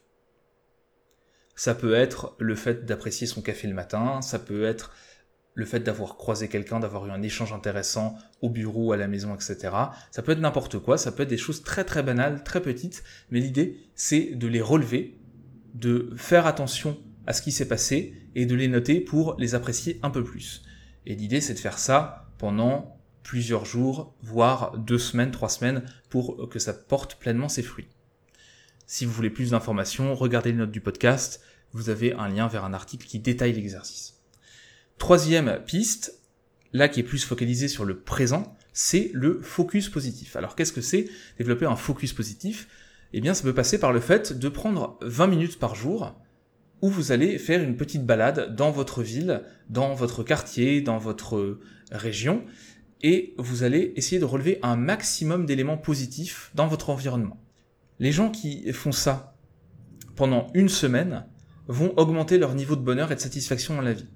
Ça 1.56 1.74
peut 1.74 1.94
être 1.94 2.36
le 2.38 2.54
fait 2.54 2.84
d'apprécier 2.84 3.26
son 3.26 3.42
café 3.42 3.66
le 3.66 3.74
matin, 3.74 4.22
ça 4.22 4.38
peut 4.38 4.62
être 4.62 4.92
le 5.54 5.64
fait 5.64 5.80
d'avoir 5.80 6.16
croisé 6.16 6.46
quelqu'un, 6.46 6.78
d'avoir 6.78 7.06
eu 7.06 7.10
un 7.10 7.22
échange 7.22 7.52
intéressant 7.52 8.16
au 8.40 8.50
bureau, 8.50 8.92
à 8.92 8.96
la 8.96 9.08
maison, 9.08 9.34
etc. 9.34 9.74
Ça 10.12 10.22
peut 10.22 10.30
être 10.30 10.38
n'importe 10.38 10.78
quoi, 10.78 10.96
ça 10.96 11.10
peut 11.10 11.24
être 11.24 11.28
des 11.28 11.36
choses 11.36 11.64
très 11.64 11.82
très 11.82 12.04
banales, 12.04 12.44
très 12.44 12.62
petites, 12.62 13.02
mais 13.30 13.40
l'idée 13.40 13.80
c'est 13.96 14.36
de 14.36 14.46
les 14.46 14.60
relever, 14.60 15.18
de 15.74 16.12
faire 16.16 16.46
attention 16.46 16.96
à 17.26 17.32
ce 17.32 17.42
qui 17.42 17.50
s'est 17.50 17.66
passé 17.66 18.14
et 18.36 18.46
de 18.46 18.54
les 18.54 18.68
noter 18.68 19.00
pour 19.00 19.34
les 19.40 19.56
apprécier 19.56 19.98
un 20.04 20.10
peu 20.10 20.22
plus. 20.22 20.62
Et 21.04 21.16
l'idée, 21.16 21.40
c'est 21.40 21.54
de 21.54 21.58
faire 21.58 21.80
ça 21.80 22.30
pendant 22.38 22.96
plusieurs 23.24 23.64
jours, 23.64 24.14
voire 24.22 24.78
deux 24.78 24.98
semaines, 24.98 25.32
trois 25.32 25.48
semaines, 25.48 25.82
pour 26.10 26.48
que 26.48 26.60
ça 26.60 26.74
porte 26.74 27.16
pleinement 27.16 27.48
ses 27.48 27.62
fruits. 27.62 27.88
Si 28.86 29.06
vous 29.06 29.12
voulez 29.12 29.30
plus 29.30 29.50
d'informations, 29.50 30.14
regardez 30.14 30.52
les 30.52 30.58
notes 30.58 30.70
du 30.70 30.80
podcast, 30.80 31.40
vous 31.72 31.88
avez 31.88 32.12
un 32.12 32.28
lien 32.28 32.48
vers 32.48 32.64
un 32.64 32.74
article 32.74 33.06
qui 33.06 33.18
détaille 33.18 33.54
l'exercice. 33.54 34.20
Troisième 34.98 35.60
piste, 35.66 36.20
là 36.72 36.88
qui 36.88 37.00
est 37.00 37.04
plus 37.04 37.24
focalisé 37.24 37.68
sur 37.68 37.84
le 37.84 37.98
présent, 37.98 38.56
c'est 38.74 39.10
le 39.14 39.40
focus 39.40 39.88
positif. 39.88 40.36
Alors 40.36 40.54
qu'est-ce 40.54 40.72
que 40.72 40.82
c'est 40.82 41.08
développer 41.38 41.64
un 41.64 41.76
focus 41.76 42.12
positif? 42.12 42.68
Eh 43.14 43.20
bien 43.20 43.32
ça 43.32 43.42
peut 43.42 43.54
passer 43.54 43.78
par 43.78 43.92
le 43.92 44.00
fait 44.00 44.38
de 44.38 44.48
prendre 44.48 44.98
20 45.00 45.28
minutes 45.28 45.58
par 45.58 45.74
jour 45.74 46.20
où 46.82 46.90
vous 46.90 47.12
allez 47.12 47.38
faire 47.38 47.62
une 47.62 47.76
petite 47.76 48.04
balade 48.04 48.54
dans 48.54 48.70
votre 48.70 49.02
ville, 49.02 49.42
dans 49.70 49.94
votre 49.94 50.22
quartier, 50.22 50.82
dans 50.82 50.98
votre 50.98 51.58
région, 51.90 52.44
et 53.00 53.34
vous 53.38 53.62
allez 53.62 53.94
essayer 53.96 54.18
de 54.18 54.24
relever 54.24 54.58
un 54.62 54.76
maximum 54.76 55.46
d'éléments 55.46 55.78
positifs 55.78 56.50
dans 56.54 56.66
votre 56.66 56.90
environnement. 56.90 57.43
Les 58.04 58.12
gens 58.12 58.30
qui 58.30 58.70
font 58.74 58.92
ça 58.92 59.34
pendant 60.14 60.48
une 60.52 60.68
semaine 60.68 61.24
vont 61.68 61.96
augmenter 61.96 62.36
leur 62.36 62.54
niveau 62.54 62.76
de 62.76 62.82
bonheur 62.82 63.10
et 63.10 63.14
de 63.14 63.20
satisfaction 63.20 63.76
dans 63.76 63.80
la 63.80 63.94
vie. 63.94 64.10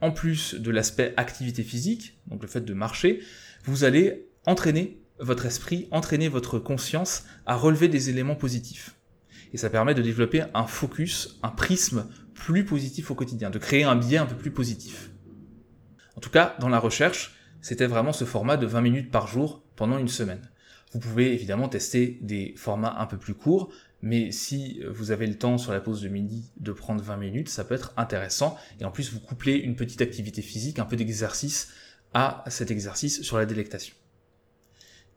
En 0.00 0.10
plus 0.10 0.54
de 0.54 0.70
l'aspect 0.70 1.12
activité 1.18 1.62
physique, 1.62 2.18
donc 2.28 2.40
le 2.40 2.48
fait 2.48 2.62
de 2.62 2.72
marcher, 2.72 3.20
vous 3.66 3.84
allez 3.84 4.30
entraîner 4.46 5.02
votre 5.18 5.44
esprit, 5.44 5.86
entraîner 5.90 6.28
votre 6.28 6.58
conscience 6.58 7.26
à 7.44 7.56
relever 7.56 7.88
des 7.88 8.08
éléments 8.08 8.36
positifs. 8.36 8.96
Et 9.52 9.58
ça 9.58 9.68
permet 9.68 9.92
de 9.92 10.00
développer 10.00 10.44
un 10.54 10.66
focus, 10.66 11.38
un 11.42 11.50
prisme 11.50 12.06
plus 12.32 12.64
positif 12.64 13.10
au 13.10 13.14
quotidien, 13.14 13.50
de 13.50 13.58
créer 13.58 13.84
un 13.84 13.96
biais 13.96 14.16
un 14.16 14.24
peu 14.24 14.36
plus 14.36 14.50
positif. 14.50 15.10
En 16.16 16.22
tout 16.22 16.30
cas, 16.30 16.56
dans 16.58 16.70
la 16.70 16.78
recherche, 16.78 17.36
c'était 17.60 17.86
vraiment 17.86 18.14
ce 18.14 18.24
format 18.24 18.56
de 18.56 18.64
20 18.64 18.80
minutes 18.80 19.10
par 19.10 19.28
jour 19.28 19.62
pendant 19.76 19.98
une 19.98 20.08
semaine. 20.08 20.50
Vous 20.96 21.00
pouvez 21.00 21.34
évidemment 21.34 21.68
tester 21.68 22.18
des 22.22 22.54
formats 22.56 22.96
un 22.98 23.04
peu 23.04 23.18
plus 23.18 23.34
courts, 23.34 23.70
mais 24.00 24.32
si 24.32 24.80
vous 24.88 25.10
avez 25.10 25.26
le 25.26 25.34
temps 25.34 25.58
sur 25.58 25.72
la 25.72 25.80
pause 25.82 26.00
de 26.00 26.08
midi 26.08 26.50
de 26.56 26.72
prendre 26.72 27.02
20 27.02 27.18
minutes, 27.18 27.50
ça 27.50 27.64
peut 27.64 27.74
être 27.74 27.92
intéressant. 27.98 28.56
Et 28.80 28.86
en 28.86 28.90
plus, 28.90 29.12
vous 29.12 29.20
couplez 29.20 29.56
une 29.56 29.76
petite 29.76 30.00
activité 30.00 30.40
physique, 30.40 30.78
un 30.78 30.86
peu 30.86 30.96
d'exercice 30.96 31.68
à 32.14 32.44
cet 32.46 32.70
exercice 32.70 33.20
sur 33.20 33.36
la 33.36 33.44
délectation. 33.44 33.94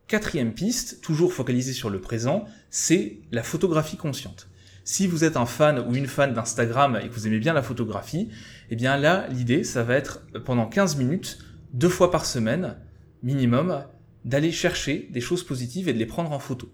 Quatrième 0.07 0.53
piste, 0.53 0.99
toujours 0.99 1.31
focalisée 1.31 1.71
sur 1.71 1.89
le 1.89 2.01
présent, 2.01 2.43
c'est 2.69 3.19
la 3.31 3.41
photographie 3.41 3.95
consciente. 3.95 4.49
Si 4.83 5.07
vous 5.07 5.23
êtes 5.23 5.37
un 5.37 5.45
fan 5.45 5.79
ou 5.79 5.95
une 5.95 6.07
fan 6.07 6.33
d'Instagram 6.33 6.99
et 7.01 7.07
que 7.07 7.13
vous 7.13 7.25
aimez 7.25 7.39
bien 7.39 7.53
la 7.53 7.63
photographie, 7.63 8.27
eh 8.69 8.75
bien 8.75 8.97
là, 8.97 9.29
l'idée, 9.29 9.63
ça 9.63 9.83
va 9.83 9.95
être 9.95 10.25
pendant 10.43 10.67
15 10.67 10.97
minutes, 10.97 11.37
deux 11.71 11.87
fois 11.87 12.11
par 12.11 12.25
semaine, 12.25 12.75
minimum, 13.23 13.85
d'aller 14.25 14.51
chercher 14.51 15.07
des 15.11 15.21
choses 15.21 15.43
positives 15.43 15.89
et 15.89 15.93
de 15.93 15.97
les 15.97 16.05
prendre 16.05 16.31
en 16.31 16.39
photo. 16.39 16.71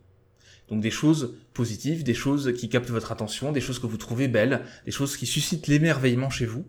Donc 0.69 0.81
des 0.81 0.91
choses 0.91 1.37
positives, 1.53 2.03
des 2.03 2.13
choses 2.13 2.53
qui 2.57 2.69
captent 2.69 2.89
votre 2.89 3.11
attention, 3.11 3.51
des 3.51 3.61
choses 3.61 3.79
que 3.79 3.87
vous 3.87 3.97
trouvez 3.97 4.27
belles, 4.27 4.61
des 4.85 4.91
choses 4.91 5.15
qui 5.15 5.25
suscitent 5.25 5.67
l'émerveillement 5.67 6.29
chez 6.29 6.45
vous, 6.45 6.65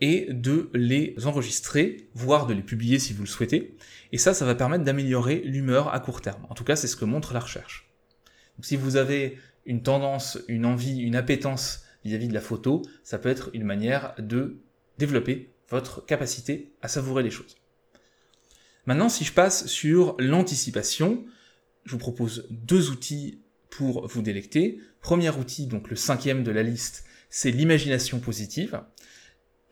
et 0.00 0.26
de 0.30 0.70
les 0.74 1.14
enregistrer, 1.24 2.08
voire 2.14 2.46
de 2.46 2.52
les 2.52 2.62
publier 2.62 2.98
si 2.98 3.12
vous 3.12 3.22
le 3.22 3.28
souhaitez. 3.28 3.76
Et 4.12 4.18
ça, 4.18 4.34
ça 4.34 4.44
va 4.44 4.54
permettre 4.54 4.84
d'améliorer 4.84 5.40
l'humeur 5.44 5.94
à 5.94 6.00
court 6.00 6.20
terme. 6.20 6.46
En 6.50 6.54
tout 6.54 6.64
cas, 6.64 6.76
c'est 6.76 6.86
ce 6.86 6.96
que 6.96 7.04
montre 7.04 7.32
la 7.32 7.40
recherche. 7.40 7.90
Donc, 8.56 8.66
si 8.66 8.76
vous 8.76 8.96
avez 8.96 9.38
une 9.64 9.82
tendance, 9.82 10.38
une 10.48 10.66
envie, 10.66 10.98
une 10.98 11.16
appétence 11.16 11.84
vis-à-vis 12.04 12.26
-vis 12.26 12.28
de 12.28 12.34
la 12.34 12.40
photo, 12.40 12.82
ça 13.04 13.18
peut 13.18 13.28
être 13.28 13.50
une 13.54 13.64
manière 13.64 14.14
de 14.18 14.58
développer 14.98 15.50
votre 15.70 16.04
capacité 16.04 16.72
à 16.82 16.88
savourer 16.88 17.22
les 17.22 17.30
choses. 17.30 17.56
Maintenant, 18.86 19.08
si 19.08 19.24
je 19.24 19.32
passe 19.32 19.66
sur 19.66 20.14
l'anticipation, 20.18 21.24
je 21.84 21.92
vous 21.92 21.98
propose 21.98 22.46
deux 22.50 22.90
outils 22.90 23.40
pour 23.68 24.06
vous 24.06 24.22
délecter. 24.22 24.80
Premier 25.00 25.30
outil, 25.30 25.66
donc 25.66 25.90
le 25.90 25.96
cinquième 25.96 26.42
de 26.42 26.50
la 26.50 26.62
liste, 26.62 27.04
c'est 27.28 27.50
l'imagination 27.50 28.20
positive. 28.20 28.80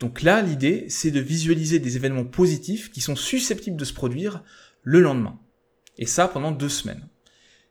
Donc 0.00 0.22
là, 0.22 0.42
l'idée, 0.42 0.86
c'est 0.88 1.12
de 1.12 1.20
visualiser 1.20 1.78
des 1.78 1.96
événements 1.96 2.24
positifs 2.24 2.90
qui 2.90 3.00
sont 3.00 3.16
susceptibles 3.16 3.76
de 3.76 3.84
se 3.84 3.92
produire 3.92 4.42
le 4.82 5.00
lendemain. 5.00 5.38
Et 5.96 6.06
ça 6.06 6.26
pendant 6.26 6.50
deux 6.50 6.68
semaines. 6.68 7.08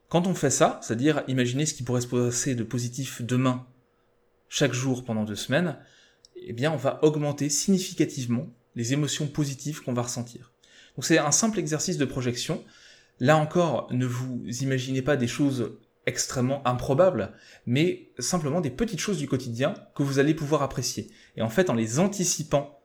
Quand 0.08 0.28
on 0.28 0.34
fait 0.34 0.50
ça, 0.50 0.80
c'est-à-dire 0.82 1.24
imaginer 1.28 1.66
ce 1.66 1.74
qui 1.74 1.84
pourrait 1.84 2.02
se 2.02 2.08
passer 2.08 2.56
de 2.56 2.64
positif 2.64 3.22
demain, 3.22 3.68
chaque 4.48 4.74
jour 4.74 5.04
pendant 5.04 5.24
deux 5.24 5.36
semaines, 5.36 5.78
eh 6.36 6.54
bien, 6.54 6.72
on 6.72 6.78
va 6.78 7.04
augmenter 7.04 7.50
significativement 7.50 8.48
les 8.76 8.94
émotions 8.94 9.28
positives 9.28 9.82
qu'on 9.82 9.94
va 9.94 10.04
ressentir. 10.04 10.53
Donc 10.96 11.06
c'est 11.06 11.18
un 11.18 11.32
simple 11.32 11.60
exercice 11.60 11.98
de 11.98 12.06
projection. 12.06 12.64
Là 13.20 13.38
encore, 13.38 13.88
ne 13.92 14.06
vous 14.06 14.44
imaginez 14.62 15.02
pas 15.02 15.18
des 15.18 15.28
choses 15.28 15.78
extrêmement 16.06 16.66
improbables, 16.68 17.32
mais 17.66 18.10
simplement 18.20 18.62
des 18.62 18.70
petites 18.70 19.00
choses 19.00 19.18
du 19.18 19.28
quotidien 19.28 19.74
que 19.96 20.04
vous 20.04 20.20
allez 20.20 20.34
pouvoir 20.34 20.62
apprécier. 20.62 21.10
Et 21.38 21.42
en 21.42 21.50
fait, 21.50 21.70
en 21.70 21.76
les 21.76 22.00
anticipant 22.00 22.82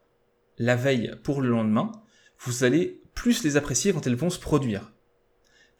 la 0.58 0.76
veille 0.76 1.14
pour 1.22 1.40
le 1.40 1.48
lendemain, 1.48 1.92
vous 2.38 2.64
allez 2.64 3.02
plus 3.14 3.42
les 3.42 3.56
apprécier 3.56 3.92
quand 3.92 4.06
elles 4.06 4.14
vont 4.14 4.30
se 4.30 4.38
produire. 4.38 4.92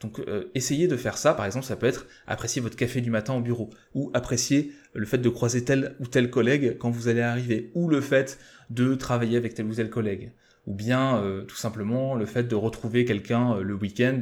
Donc 0.00 0.20
euh, 0.20 0.50
essayez 0.54 0.86
de 0.86 0.96
faire 0.96 1.18
ça, 1.18 1.34
par 1.34 1.44
exemple 1.44 1.66
ça 1.66 1.74
peut 1.74 1.86
être 1.86 2.06
apprécier 2.26 2.62
votre 2.62 2.76
café 2.76 3.00
du 3.00 3.10
matin 3.10 3.34
au 3.34 3.40
bureau, 3.40 3.70
ou 3.94 4.10
apprécier 4.14 4.72
le 4.92 5.06
fait 5.06 5.18
de 5.18 5.28
croiser 5.28 5.64
tel 5.64 5.96
ou 5.98 6.06
tel 6.06 6.30
collègue 6.30 6.78
quand 6.78 6.90
vous 6.90 7.08
allez 7.08 7.20
arriver, 7.20 7.72
ou 7.74 7.88
le 7.88 8.00
fait 8.00 8.38
de 8.70 8.94
travailler 8.94 9.36
avec 9.36 9.54
tel 9.54 9.66
ou 9.66 9.74
tel 9.74 9.90
collègue, 9.90 10.32
ou 10.68 10.74
bien 10.74 11.16
euh, 11.22 11.44
tout 11.44 11.56
simplement 11.56 12.14
le 12.14 12.26
fait 12.26 12.44
de 12.44 12.54
retrouver 12.54 13.06
quelqu'un 13.06 13.54
euh, 13.54 13.62
le 13.62 13.74
week-end 13.74 14.20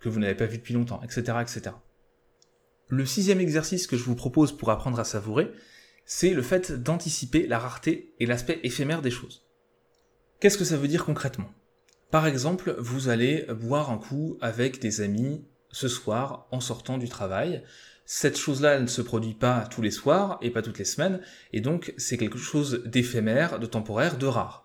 que 0.00 0.08
vous 0.08 0.18
n'avez 0.18 0.34
pas 0.34 0.46
vu 0.46 0.56
depuis 0.56 0.72
longtemps, 0.72 1.00
etc., 1.04 1.38
etc. 1.42 1.76
Le 2.88 3.04
sixième 3.04 3.40
exercice 3.40 3.86
que 3.86 3.98
je 3.98 4.02
vous 4.02 4.14
propose 4.14 4.56
pour 4.56 4.70
apprendre 4.70 4.98
à 4.98 5.04
savourer, 5.04 5.52
c'est 6.06 6.30
le 6.30 6.40
fait 6.40 6.72
d'anticiper 6.72 7.46
la 7.46 7.58
rareté 7.58 8.14
et 8.18 8.26
l'aspect 8.26 8.58
éphémère 8.62 9.02
des 9.02 9.10
choses. 9.10 9.46
Qu'est-ce 10.40 10.56
que 10.56 10.64
ça 10.64 10.78
veut 10.78 10.88
dire 10.88 11.04
concrètement? 11.04 11.52
Par 12.10 12.26
exemple, 12.26 12.74
vous 12.78 13.10
allez 13.10 13.46
boire 13.60 13.90
un 13.90 13.98
coup 13.98 14.38
avec 14.40 14.80
des 14.80 15.02
amis 15.02 15.44
ce 15.72 15.88
soir 15.88 16.46
en 16.50 16.60
sortant 16.60 16.96
du 16.96 17.08
travail. 17.08 17.62
Cette 18.06 18.38
chose-là 18.38 18.80
ne 18.80 18.86
se 18.86 19.02
produit 19.02 19.34
pas 19.34 19.66
tous 19.70 19.82
les 19.82 19.90
soirs 19.90 20.38
et 20.40 20.50
pas 20.50 20.62
toutes 20.62 20.78
les 20.78 20.86
semaines, 20.86 21.20
et 21.52 21.60
donc 21.60 21.92
c'est 21.98 22.16
quelque 22.16 22.38
chose 22.38 22.82
d'éphémère, 22.86 23.58
de 23.58 23.66
temporaire, 23.66 24.16
de 24.16 24.26
rare 24.26 24.64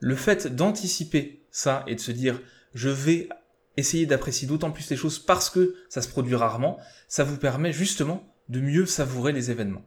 le 0.00 0.16
fait 0.16 0.46
d'anticiper 0.54 1.46
ça 1.50 1.84
et 1.86 1.94
de 1.94 2.00
se 2.00 2.12
dire 2.12 2.40
je 2.74 2.88
vais 2.88 3.28
essayer 3.76 4.06
d'apprécier 4.06 4.46
d'autant 4.48 4.70
plus 4.70 4.90
les 4.90 4.96
choses 4.96 5.18
parce 5.18 5.50
que 5.50 5.74
ça 5.88 6.02
se 6.02 6.08
produit 6.08 6.34
rarement, 6.34 6.78
ça 7.06 7.24
vous 7.24 7.36
permet 7.36 7.72
justement 7.72 8.34
de 8.48 8.60
mieux 8.60 8.86
savourer 8.86 9.32
les 9.32 9.50
événements. 9.50 9.84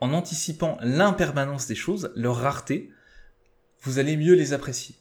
En 0.00 0.12
anticipant 0.12 0.76
l'impermanence 0.82 1.66
des 1.66 1.74
choses, 1.74 2.12
leur 2.14 2.36
rareté, 2.36 2.90
vous 3.82 3.98
allez 3.98 4.16
mieux 4.16 4.34
les 4.34 4.52
apprécier. 4.52 4.96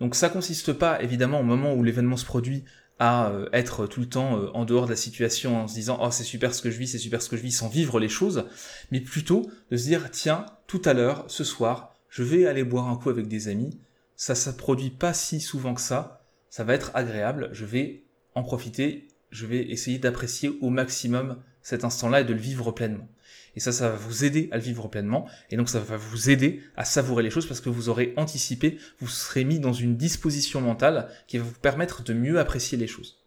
Donc 0.00 0.14
ça 0.14 0.28
consiste 0.28 0.72
pas 0.72 1.02
évidemment 1.02 1.40
au 1.40 1.44
moment 1.44 1.72
où 1.74 1.82
l'événement 1.82 2.16
se 2.16 2.26
produit 2.26 2.64
à 2.98 3.30
euh, 3.30 3.48
être 3.52 3.86
tout 3.86 4.00
le 4.00 4.08
temps 4.08 4.38
euh, 4.38 4.50
en 4.54 4.64
dehors 4.64 4.84
de 4.84 4.90
la 4.90 4.96
situation 4.96 5.62
en 5.62 5.68
se 5.68 5.74
disant 5.74 5.98
oh 6.00 6.10
c'est 6.10 6.24
super 6.24 6.54
ce 6.54 6.62
que 6.62 6.70
je 6.70 6.78
vis, 6.78 6.88
c'est 6.88 6.98
super 6.98 7.22
ce 7.22 7.28
que 7.28 7.36
je 7.36 7.42
vis 7.42 7.52
sans 7.52 7.68
vivre 7.68 7.98
les 7.98 8.08
choses, 8.08 8.44
mais 8.90 9.00
plutôt 9.00 9.50
de 9.70 9.76
se 9.76 9.84
dire 9.84 10.10
tiens 10.10 10.46
tout 10.66 10.82
à 10.84 10.92
l'heure, 10.92 11.24
ce 11.28 11.42
soir, 11.42 11.93
je 12.14 12.22
vais 12.22 12.46
aller 12.46 12.62
boire 12.62 12.88
un 12.88 12.96
coup 12.96 13.10
avec 13.10 13.26
des 13.26 13.48
amis, 13.48 13.76
ça 14.14 14.34
ne 14.34 14.56
produit 14.56 14.90
pas 14.90 15.12
si 15.12 15.40
souvent 15.40 15.74
que 15.74 15.80
ça, 15.80 16.24
ça 16.48 16.62
va 16.62 16.74
être 16.74 16.92
agréable, 16.94 17.48
je 17.50 17.64
vais 17.64 18.04
en 18.36 18.44
profiter, 18.44 19.08
je 19.30 19.46
vais 19.46 19.62
essayer 19.62 19.98
d'apprécier 19.98 20.56
au 20.60 20.70
maximum 20.70 21.42
cet 21.60 21.82
instant-là 21.82 22.20
et 22.20 22.24
de 22.24 22.32
le 22.32 22.38
vivre 22.38 22.70
pleinement. 22.70 23.08
Et 23.56 23.60
ça, 23.60 23.72
ça 23.72 23.90
va 23.90 23.96
vous 23.96 24.24
aider 24.24 24.48
à 24.52 24.58
le 24.58 24.62
vivre 24.62 24.86
pleinement, 24.86 25.26
et 25.50 25.56
donc 25.56 25.68
ça 25.68 25.80
va 25.80 25.96
vous 25.96 26.30
aider 26.30 26.62
à 26.76 26.84
savourer 26.84 27.24
les 27.24 27.30
choses 27.30 27.48
parce 27.48 27.60
que 27.60 27.68
vous 27.68 27.88
aurez 27.88 28.14
anticipé, 28.16 28.78
vous 29.00 29.08
serez 29.08 29.42
mis 29.42 29.58
dans 29.58 29.72
une 29.72 29.96
disposition 29.96 30.60
mentale 30.60 31.08
qui 31.26 31.38
va 31.38 31.44
vous 31.44 31.58
permettre 31.60 32.04
de 32.04 32.14
mieux 32.14 32.38
apprécier 32.38 32.78
les 32.78 32.86
choses. 32.86 33.24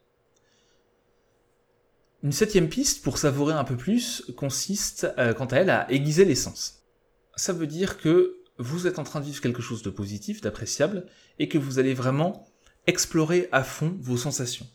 Une 2.23 2.31
septième 2.31 2.69
piste 2.69 3.03
pour 3.03 3.17
savourer 3.17 3.53
un 3.53 3.65
peu 3.65 3.75
plus 3.75 4.23
consiste, 4.37 5.07
euh, 5.17 5.33
quant 5.33 5.45
à 5.47 5.57
elle, 5.57 5.69
à 5.71 5.91
aiguiser 5.91 6.23
les 6.23 6.35
sens. 6.35 6.85
Ça 7.35 7.51
veut 7.51 7.67
dire 7.67 7.97
que 7.97 8.36
vous 8.59 8.87
êtes 8.87 8.99
en 8.99 9.03
train 9.03 9.19
de 9.19 9.25
vivre 9.25 9.41
quelque 9.41 9.61
chose 9.61 9.83
de 9.83 9.89
positif, 9.89 10.41
d'appréciable, 10.41 11.05
et 11.39 11.47
que 11.47 11.57
vous 11.57 11.79
allez 11.79 11.93
vraiment 11.93 12.47
explorer 12.87 13.49
à 13.51 13.63
fond 13.63 13.95
vos 13.99 14.17
sensations. 14.17 14.67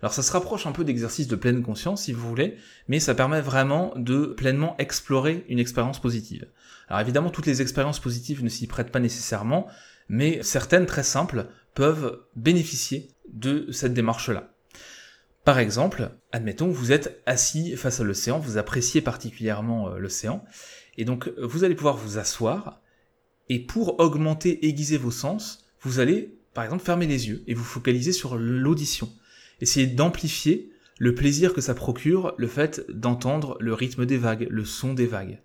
Alors 0.00 0.12
ça 0.12 0.22
se 0.22 0.32
rapproche 0.32 0.66
un 0.66 0.72
peu 0.72 0.84
d'exercice 0.84 1.28
de 1.28 1.36
pleine 1.36 1.62
conscience 1.62 2.02
si 2.02 2.12
vous 2.12 2.28
voulez, 2.28 2.56
mais 2.88 3.00
ça 3.00 3.14
permet 3.14 3.40
vraiment 3.40 3.92
de 3.96 4.26
pleinement 4.26 4.76
explorer 4.78 5.44
une 5.48 5.58
expérience 5.58 6.00
positive. 6.00 6.46
Alors 6.88 7.00
évidemment 7.00 7.30
toutes 7.30 7.46
les 7.46 7.62
expériences 7.62 8.00
positives 8.00 8.44
ne 8.44 8.48
s'y 8.48 8.66
prêtent 8.66 8.92
pas 8.92 9.00
nécessairement, 9.00 9.66
mais 10.08 10.42
certaines 10.42 10.86
très 10.86 11.02
simples 11.02 11.46
peuvent 11.74 12.20
bénéficier 12.36 13.08
de 13.32 13.70
cette 13.72 13.94
démarche-là. 13.94 14.52
Par 15.44 15.58
exemple, 15.58 16.10
admettons 16.32 16.68
vous 16.68 16.92
êtes 16.92 17.22
assis 17.24 17.76
face 17.76 18.00
à 18.00 18.04
l'océan, 18.04 18.38
vous 18.38 18.58
appréciez 18.58 19.00
particulièrement 19.00 19.88
euh, 19.88 19.98
l'océan, 19.98 20.44
et 20.98 21.04
donc 21.04 21.30
vous 21.40 21.64
allez 21.64 21.74
pouvoir 21.74 21.96
vous 21.96 22.18
asseoir 22.18 22.80
et 23.48 23.60
pour 23.60 24.00
augmenter, 24.00 24.66
aiguiser 24.66 24.96
vos 24.96 25.10
sens, 25.10 25.66
vous 25.80 25.98
allez, 25.98 26.36
par 26.54 26.64
exemple, 26.64 26.84
fermer 26.84 27.06
les 27.06 27.28
yeux 27.28 27.44
et 27.46 27.54
vous 27.54 27.64
focaliser 27.64 28.12
sur 28.12 28.36
l'audition. 28.36 29.10
Essayez 29.60 29.86
d'amplifier 29.86 30.70
le 30.98 31.14
plaisir 31.14 31.52
que 31.52 31.60
ça 31.60 31.74
procure, 31.74 32.34
le 32.38 32.46
fait 32.46 32.84
d'entendre 32.90 33.56
le 33.60 33.74
rythme 33.74 34.06
des 34.06 34.16
vagues, 34.16 34.46
le 34.50 34.64
son 34.64 34.94
des 34.94 35.06
vagues. 35.06 35.40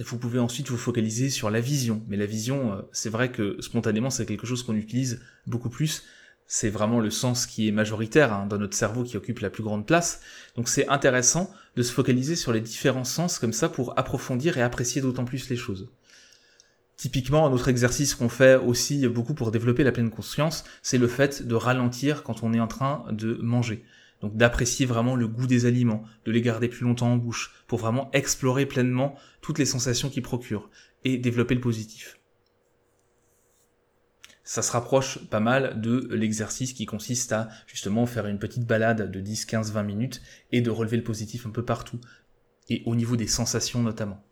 Vous 0.00 0.18
pouvez 0.18 0.38
ensuite 0.38 0.68
vous 0.68 0.76
focaliser 0.76 1.30
sur 1.30 1.50
la 1.50 1.60
vision. 1.60 2.02
Mais 2.08 2.16
la 2.16 2.26
vision, 2.26 2.72
euh, 2.72 2.82
c'est 2.92 3.10
vrai 3.10 3.30
que 3.30 3.60
spontanément, 3.60 4.10
c'est 4.10 4.26
quelque 4.26 4.46
chose 4.46 4.62
qu'on 4.62 4.74
utilise 4.74 5.22
beaucoup 5.46 5.70
plus. 5.70 6.04
C'est 6.46 6.70
vraiment 6.70 7.00
le 7.00 7.10
sens 7.10 7.46
qui 7.46 7.68
est 7.68 7.72
majoritaire 7.72 8.32
hein, 8.32 8.46
dans 8.46 8.58
notre 8.58 8.76
cerveau 8.76 9.04
qui 9.04 9.16
occupe 9.16 9.38
la 9.38 9.50
plus 9.50 9.62
grande 9.62 9.86
place. 9.86 10.20
Donc 10.56 10.68
c'est 10.68 10.88
intéressant 10.88 11.50
de 11.76 11.82
se 11.82 11.92
focaliser 11.92 12.36
sur 12.36 12.52
les 12.52 12.60
différents 12.60 13.04
sens 13.04 13.38
comme 13.38 13.52
ça 13.52 13.68
pour 13.68 13.98
approfondir 13.98 14.58
et 14.58 14.62
apprécier 14.62 15.00
d'autant 15.00 15.24
plus 15.24 15.48
les 15.48 15.56
choses. 15.56 15.90
Typiquement, 16.96 17.46
un 17.46 17.52
autre 17.52 17.68
exercice 17.68 18.14
qu'on 18.14 18.28
fait 18.28 18.56
aussi 18.56 19.08
beaucoup 19.08 19.34
pour 19.34 19.50
développer 19.50 19.82
la 19.82 19.92
pleine 19.92 20.10
conscience, 20.10 20.64
c'est 20.82 20.98
le 20.98 21.08
fait 21.08 21.42
de 21.42 21.54
ralentir 21.54 22.22
quand 22.22 22.42
on 22.42 22.52
est 22.52 22.60
en 22.60 22.68
train 22.68 23.06
de 23.10 23.38
manger. 23.42 23.84
Donc 24.20 24.36
d'apprécier 24.36 24.86
vraiment 24.86 25.16
le 25.16 25.26
goût 25.26 25.48
des 25.48 25.66
aliments, 25.66 26.04
de 26.24 26.30
les 26.30 26.42
garder 26.42 26.68
plus 26.68 26.84
longtemps 26.84 27.12
en 27.12 27.16
bouche, 27.16 27.64
pour 27.66 27.80
vraiment 27.80 28.08
explorer 28.12 28.66
pleinement 28.66 29.16
toutes 29.40 29.58
les 29.58 29.66
sensations 29.66 30.10
qu'ils 30.10 30.22
procurent 30.22 30.70
et 31.04 31.18
développer 31.18 31.56
le 31.56 31.60
positif. 31.60 32.20
Ça 34.44 34.62
se 34.62 34.72
rapproche 34.72 35.18
pas 35.28 35.40
mal 35.40 35.80
de 35.80 36.08
l'exercice 36.10 36.72
qui 36.72 36.84
consiste 36.84 37.32
à 37.32 37.48
justement 37.66 38.06
faire 38.06 38.26
une 38.26 38.38
petite 38.38 38.66
balade 38.66 39.10
de 39.10 39.20
10, 39.20 39.44
15, 39.46 39.72
20 39.72 39.82
minutes 39.84 40.22
et 40.50 40.60
de 40.60 40.70
relever 40.70 40.96
le 40.96 41.04
positif 41.04 41.46
un 41.46 41.50
peu 41.50 41.64
partout, 41.64 42.00
et 42.68 42.82
au 42.86 42.96
niveau 42.96 43.16
des 43.16 43.28
sensations 43.28 43.82
notamment. 43.82 44.22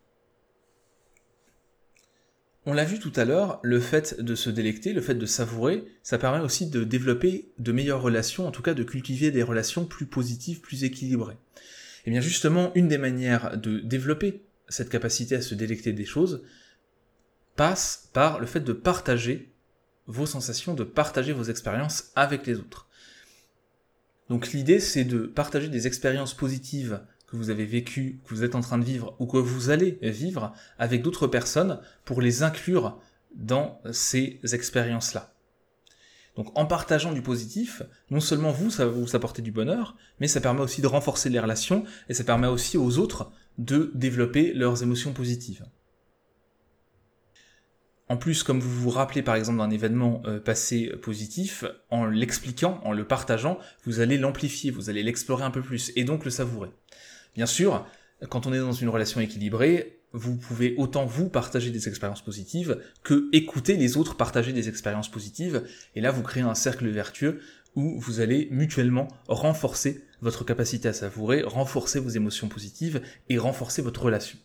On 2.65 2.73
l'a 2.73 2.83
vu 2.83 2.99
tout 2.99 3.13
à 3.15 3.25
l'heure, 3.25 3.59
le 3.63 3.79
fait 3.79 4.21
de 4.21 4.35
se 4.35 4.51
délecter, 4.51 4.93
le 4.93 5.01
fait 5.01 5.15
de 5.15 5.25
savourer, 5.25 5.83
ça 6.03 6.19
permet 6.19 6.43
aussi 6.43 6.69
de 6.69 6.83
développer 6.83 7.51
de 7.57 7.71
meilleures 7.71 8.03
relations, 8.03 8.47
en 8.47 8.51
tout 8.51 8.61
cas 8.61 8.75
de 8.75 8.83
cultiver 8.83 9.31
des 9.31 9.41
relations 9.41 9.85
plus 9.85 10.05
positives, 10.05 10.61
plus 10.61 10.83
équilibrées. 10.83 11.33
Et 11.33 12.07
eh 12.07 12.11
bien 12.11 12.21
justement, 12.21 12.71
une 12.75 12.87
des 12.87 12.99
manières 12.99 13.57
de 13.57 13.79
développer 13.79 14.43
cette 14.69 14.89
capacité 14.89 15.35
à 15.35 15.41
se 15.41 15.55
délecter 15.55 15.91
des 15.91 16.05
choses 16.05 16.43
passe 17.55 18.09
par 18.13 18.39
le 18.39 18.45
fait 18.45 18.59
de 18.59 18.73
partager 18.73 19.50
vos 20.11 20.25
sensations, 20.25 20.73
de 20.73 20.83
partager 20.83 21.33
vos 21.33 21.43
expériences 21.43 22.11
avec 22.15 22.45
les 22.45 22.57
autres. 22.57 22.87
Donc 24.29 24.51
l'idée 24.51 24.79
c'est 24.79 25.03
de 25.03 25.19
partager 25.19 25.67
des 25.67 25.87
expériences 25.87 26.33
positives 26.33 27.01
que 27.27 27.37
vous 27.37 27.49
avez 27.49 27.65
vécu, 27.65 28.19
que 28.25 28.35
vous 28.35 28.43
êtes 28.43 28.55
en 28.55 28.61
train 28.61 28.77
de 28.77 28.83
vivre 28.83 29.15
ou 29.19 29.25
que 29.25 29.37
vous 29.37 29.69
allez 29.69 29.97
vivre 30.01 30.53
avec 30.77 31.01
d'autres 31.01 31.27
personnes 31.27 31.79
pour 32.05 32.21
les 32.21 32.43
inclure 32.43 32.99
dans 33.35 33.81
ces 33.91 34.39
expériences-là. 34.43 35.33
Donc 36.35 36.57
en 36.57 36.65
partageant 36.65 37.11
du 37.11 37.21
positif, 37.21 37.83
non 38.09 38.19
seulement 38.19 38.51
vous, 38.51 38.69
ça 38.69 38.85
vous 38.85 39.15
apporter 39.15 39.41
du 39.41 39.51
bonheur, 39.51 39.95
mais 40.19 40.27
ça 40.27 40.41
permet 40.41 40.61
aussi 40.61 40.81
de 40.81 40.87
renforcer 40.87 41.29
les 41.29 41.39
relations 41.39 41.83
et 42.09 42.13
ça 42.13 42.23
permet 42.23 42.47
aussi 42.47 42.77
aux 42.77 42.97
autres 42.97 43.31
de 43.57 43.91
développer 43.95 44.53
leurs 44.53 44.81
émotions 44.83 45.13
positives. 45.13 45.65
En 48.11 48.17
plus, 48.17 48.43
comme 48.43 48.59
vous 48.59 48.81
vous 48.81 48.89
rappelez 48.89 49.21
par 49.21 49.35
exemple 49.35 49.59
d'un 49.59 49.69
événement 49.69 50.21
euh, 50.25 50.37
passé 50.37 50.91
positif, 51.01 51.63
en 51.89 52.05
l'expliquant, 52.05 52.81
en 52.83 52.91
le 52.91 53.07
partageant, 53.07 53.57
vous 53.85 54.01
allez 54.01 54.17
l'amplifier, 54.17 54.69
vous 54.69 54.89
allez 54.89 55.01
l'explorer 55.01 55.45
un 55.45 55.49
peu 55.49 55.61
plus 55.61 55.93
et 55.95 56.03
donc 56.03 56.25
le 56.25 56.29
savourer. 56.29 56.71
Bien 57.35 57.45
sûr, 57.45 57.85
quand 58.27 58.47
on 58.47 58.51
est 58.51 58.59
dans 58.59 58.73
une 58.73 58.89
relation 58.89 59.21
équilibrée, 59.21 60.01
vous 60.11 60.35
pouvez 60.35 60.75
autant 60.77 61.05
vous 61.05 61.29
partager 61.29 61.69
des 61.69 61.87
expériences 61.87 62.21
positives 62.21 62.83
que 63.01 63.29
écouter 63.31 63.77
les 63.77 63.95
autres 63.95 64.17
partager 64.17 64.51
des 64.51 64.67
expériences 64.67 65.09
positives. 65.09 65.63
Et 65.95 66.01
là, 66.01 66.11
vous 66.11 66.21
créez 66.21 66.43
un 66.43 66.53
cercle 66.53 66.89
vertueux 66.89 67.39
où 67.75 67.97
vous 67.97 68.19
allez 68.19 68.49
mutuellement 68.51 69.07
renforcer 69.29 70.03
votre 70.19 70.43
capacité 70.43 70.89
à 70.89 70.93
savourer, 70.93 71.43
renforcer 71.43 72.01
vos 72.01 72.09
émotions 72.09 72.49
positives 72.49 73.01
et 73.29 73.37
renforcer 73.37 73.81
votre 73.81 74.03
relation. 74.03 74.37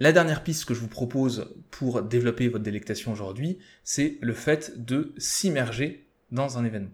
La 0.00 0.12
dernière 0.12 0.42
piste 0.42 0.64
que 0.64 0.74
je 0.74 0.80
vous 0.80 0.88
propose 0.88 1.54
pour 1.70 2.02
développer 2.02 2.48
votre 2.48 2.64
délectation 2.64 3.12
aujourd'hui, 3.12 3.58
c'est 3.84 4.18
le 4.20 4.34
fait 4.34 4.84
de 4.84 5.14
s'immerger 5.16 6.08
dans 6.30 6.58
un 6.58 6.64
événement. 6.64 6.90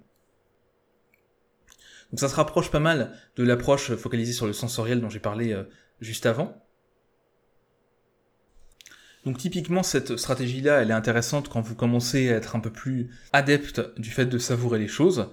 Donc 2.11 2.21
ça 2.21 2.29
se 2.29 2.35
rapproche 2.35 2.71
pas 2.71 2.81
mal 2.81 3.13
de 3.37 3.45
l'approche 3.45 3.95
focalisée 3.95 4.33
sur 4.33 4.47
le 4.47 4.53
sensoriel 4.53 5.01
dont 5.01 5.11
j'ai 5.11 5.21
parlé 5.21 5.53
euh, 5.53 5.65
juste 6.01 6.27
avant. 6.27 6.63
Donc 9.25 9.39
typiquement 9.39 9.83
cette 9.83 10.17
stratégie-là, 10.17 10.81
elle 10.81 10.91
est 10.91 10.95
intéressante 10.95 11.49
quand 11.49 11.61
vous 11.61 11.75
commencez 11.75 12.31
à 12.31 12.37
être 12.37 12.57
un 12.57 12.61
peu 12.61 12.71
plus 12.73 13.11
adepte 13.33 13.83
du 13.99 14.11
fait 14.11 14.27
de 14.27 14.39
savourer 14.39 14.79
les 14.79 14.89
choses. 14.89 15.31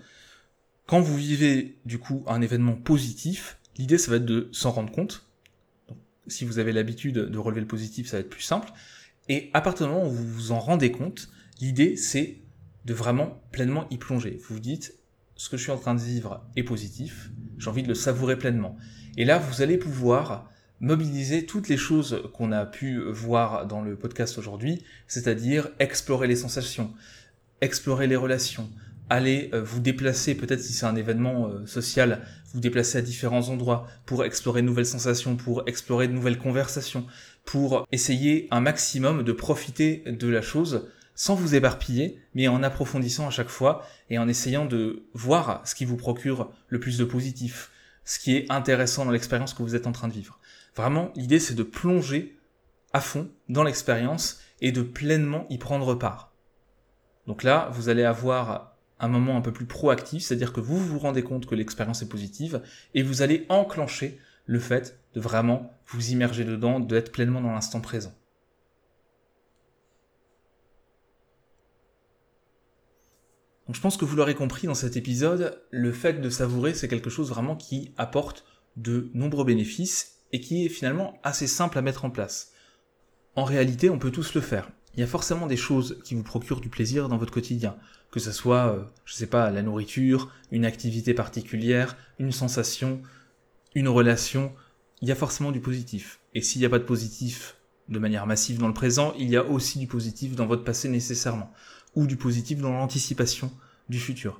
Quand 0.85 0.99
vous 0.99 1.15
vivez 1.15 1.79
du 1.85 1.97
coup 1.97 2.23
un 2.27 2.41
événement 2.41 2.75
positif, 2.75 3.57
l'idée 3.77 3.97
ça 3.97 4.11
va 4.11 4.17
être 4.17 4.25
de 4.25 4.49
s'en 4.51 4.71
rendre 4.71 4.91
compte. 4.91 5.24
Si 6.27 6.45
vous 6.45 6.59
avez 6.59 6.71
l'habitude 6.71 7.15
de 7.15 7.37
relever 7.37 7.61
le 7.61 7.67
positif, 7.67 8.07
ça 8.07 8.17
va 8.17 8.21
être 8.21 8.29
plus 8.29 8.41
simple. 8.41 8.71
Et 9.29 9.49
à 9.53 9.61
partir 9.61 9.87
du 9.87 9.93
moment 9.93 10.07
où 10.07 10.11
vous 10.11 10.27
vous 10.27 10.51
en 10.51 10.59
rendez 10.59 10.91
compte, 10.91 11.29
l'idée 11.59 11.97
c'est 11.97 12.39
de 12.85 12.93
vraiment 12.93 13.41
pleinement 13.51 13.87
y 13.89 13.97
plonger. 13.97 14.39
Vous 14.47 14.55
vous 14.55 14.59
dites, 14.59 14.93
ce 15.35 15.49
que 15.49 15.57
je 15.57 15.63
suis 15.63 15.71
en 15.71 15.77
train 15.77 15.95
de 15.95 16.01
vivre 16.01 16.45
est 16.55 16.63
positif, 16.63 17.31
j'ai 17.57 17.69
envie 17.69 17.83
de 17.83 17.87
le 17.87 17.95
savourer 17.95 18.37
pleinement. 18.37 18.77
Et 19.17 19.25
là, 19.25 19.37
vous 19.37 19.61
allez 19.61 19.77
pouvoir 19.77 20.49
mobiliser 20.79 21.45
toutes 21.45 21.67
les 21.67 21.77
choses 21.77 22.21
qu'on 22.33 22.51
a 22.51 22.65
pu 22.65 23.01
voir 23.09 23.65
dans 23.65 23.81
le 23.81 23.95
podcast 23.95 24.37
aujourd'hui, 24.37 24.83
c'est-à-dire 25.07 25.69
explorer 25.79 26.27
les 26.27 26.35
sensations, 26.35 26.93
explorer 27.61 28.07
les 28.07 28.15
relations, 28.15 28.69
aller 29.09 29.49
euh, 29.53 29.61
vous 29.61 29.79
déplacer, 29.79 30.35
peut-être 30.35 30.61
si 30.61 30.73
c'est 30.73 30.85
un 30.85 30.95
événement 30.95 31.47
euh, 31.47 31.65
social, 31.65 32.21
vous 32.53 32.59
déplacer 32.59 32.97
à 32.97 33.01
différents 33.01 33.49
endroits 33.49 33.87
pour 34.05 34.23
explorer 34.23 34.61
de 34.61 34.67
nouvelles 34.67 34.85
sensations, 34.85 35.35
pour 35.35 35.63
explorer 35.67 36.07
de 36.07 36.13
nouvelles 36.13 36.37
conversations, 36.37 37.05
pour 37.43 37.87
essayer 37.91 38.47
un 38.51 38.61
maximum 38.61 39.23
de 39.23 39.31
profiter 39.31 40.03
de 40.07 40.27
la 40.27 40.41
chose 40.41 40.87
sans 41.15 41.35
vous 41.35 41.55
éparpiller, 41.55 42.19
mais 42.33 42.47
en 42.47 42.61
approfondissant 42.61 43.27
à 43.27 43.31
chaque 43.31 43.49
fois 43.49 43.85
et 44.09 44.17
en 44.17 44.27
essayant 44.27 44.65
de 44.65 45.03
voir 45.13 45.61
ce 45.65 45.73
qui 45.73 45.85
vous 45.85 45.95
procure 45.95 46.51
le 46.67 46.79
plus 46.79 46.97
de 46.97 47.05
positif, 47.05 47.71
ce 48.03 48.19
qui 48.19 48.35
est 48.35 48.51
intéressant 48.51 49.05
dans 49.05 49.11
l'expérience 49.11 49.53
que 49.53 49.63
vous 49.63 49.75
êtes 49.75 49.87
en 49.87 49.93
train 49.93 50.09
de 50.09 50.13
vivre. 50.13 50.39
Vraiment, 50.75 51.11
l'idée 51.15 51.39
c'est 51.39 51.55
de 51.55 51.63
plonger 51.63 52.37
à 52.91 52.99
fond 52.99 53.29
dans 53.47 53.63
l'expérience 53.63 54.41
et 54.61 54.71
de 54.71 54.81
pleinement 54.81 55.45
y 55.49 55.57
prendre 55.57 55.95
part. 55.95 56.33
Donc 57.27 57.43
là, 57.43 57.69
vous 57.73 57.89
allez 57.89 58.03
avoir 58.03 58.74
un 58.99 59.07
moment 59.07 59.37
un 59.37 59.41
peu 59.41 59.51
plus 59.51 59.65
proactif, 59.65 60.23
c'est-à-dire 60.23 60.53
que 60.53 60.61
vous 60.61 60.77
vous 60.77 60.99
rendez 60.99 61.23
compte 61.23 61.45
que 61.45 61.55
l'expérience 61.55 62.01
est 62.01 62.09
positive 62.09 62.61
et 62.93 63.03
vous 63.03 63.21
allez 63.21 63.45
enclencher 63.49 64.19
le 64.45 64.59
fait 64.59 64.99
de 65.13 65.19
vraiment 65.19 65.73
vous 65.87 66.11
immerger 66.11 66.45
dedans, 66.45 66.79
d'être 66.79 67.11
pleinement 67.11 67.41
dans 67.41 67.51
l'instant 67.51 67.81
présent. 67.81 68.13
Donc 73.67 73.75
je 73.75 73.81
pense 73.81 73.97
que 73.97 74.05
vous 74.05 74.15
l'aurez 74.15 74.35
compris 74.35 74.67
dans 74.67 74.75
cet 74.75 74.95
épisode, 74.95 75.59
le 75.71 75.91
fait 75.91 76.21
de 76.21 76.29
savourer, 76.29 76.73
c'est 76.75 76.87
quelque 76.87 77.09
chose 77.09 77.29
vraiment 77.29 77.55
qui 77.55 77.93
apporte 77.97 78.45
de 78.77 79.09
nombreux 79.13 79.45
bénéfices 79.45 80.17
et 80.31 80.39
qui 80.39 80.65
est 80.65 80.69
finalement 80.69 81.19
assez 81.23 81.47
simple 81.47 81.77
à 81.77 81.81
mettre 81.81 82.05
en 82.05 82.11
place. 82.11 82.51
En 83.35 83.43
réalité, 83.43 83.89
on 83.89 83.97
peut 83.97 84.11
tous 84.11 84.35
le 84.35 84.41
faire. 84.41 84.69
Il 84.93 84.99
y 84.99 85.03
a 85.03 85.07
forcément 85.07 85.47
des 85.47 85.57
choses 85.57 85.99
qui 86.05 86.15
vous 86.15 86.23
procurent 86.23 86.61
du 86.61 86.69
plaisir 86.69 87.09
dans 87.09 87.17
votre 87.17 87.33
quotidien, 87.33 87.75
que 88.15 88.21
ce 88.21 88.31
soit, 88.31 88.73
euh, 88.73 88.83
je 89.03 89.13
sais 89.13 89.27
pas, 89.27 89.51
la 89.51 89.61
nourriture, 89.61 90.31
une 90.49 90.63
activité 90.63 91.13
particulière, 91.13 91.97
une 92.17 92.31
sensation, 92.31 93.01
une 93.75 93.89
relation, 93.89 94.53
il 95.01 95.09
y 95.09 95.11
a 95.11 95.15
forcément 95.15 95.51
du 95.51 95.59
positif. 95.59 96.21
Et 96.33 96.41
s'il 96.41 96.61
n'y 96.61 96.65
a 96.65 96.69
pas 96.69 96.79
de 96.79 96.85
positif 96.85 97.57
de 97.89 97.99
manière 97.99 98.25
massive 98.25 98.57
dans 98.57 98.69
le 98.69 98.73
présent, 98.73 99.13
il 99.19 99.29
y 99.29 99.35
a 99.35 99.43
aussi 99.43 99.79
du 99.79 99.87
positif 99.87 100.33
dans 100.33 100.45
votre 100.45 100.63
passé 100.63 100.87
nécessairement 100.87 101.51
ou 101.93 102.07
du 102.07 102.15
positif 102.15 102.59
dans 102.59 102.71
l'anticipation 102.71 103.51
du 103.89 103.99
futur. 103.99 104.39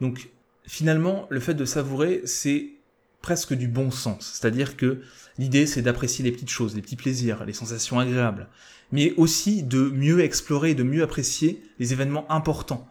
Donc 0.00 0.28
finalement, 0.64 1.26
le 1.28 1.40
fait 1.40 1.54
de 1.54 1.64
savourer, 1.64 2.22
c'est 2.26 2.74
presque 3.22 3.54
du 3.54 3.66
bon 3.66 3.90
sens. 3.90 4.38
C'est-à-dire 4.40 4.76
que 4.76 5.00
l'idée, 5.36 5.66
c'est 5.66 5.82
d'apprécier 5.82 6.24
les 6.24 6.30
petites 6.30 6.48
choses, 6.48 6.76
les 6.76 6.82
petits 6.82 6.94
plaisirs, 6.94 7.44
les 7.44 7.52
sensations 7.52 7.98
agréables, 7.98 8.46
mais 8.92 9.14
aussi 9.16 9.64
de 9.64 9.80
mieux 9.80 10.20
explorer, 10.20 10.74
de 10.74 10.84
mieux 10.84 11.02
apprécier 11.02 11.60
les 11.80 11.92
événements 11.92 12.30
importants. 12.30 12.88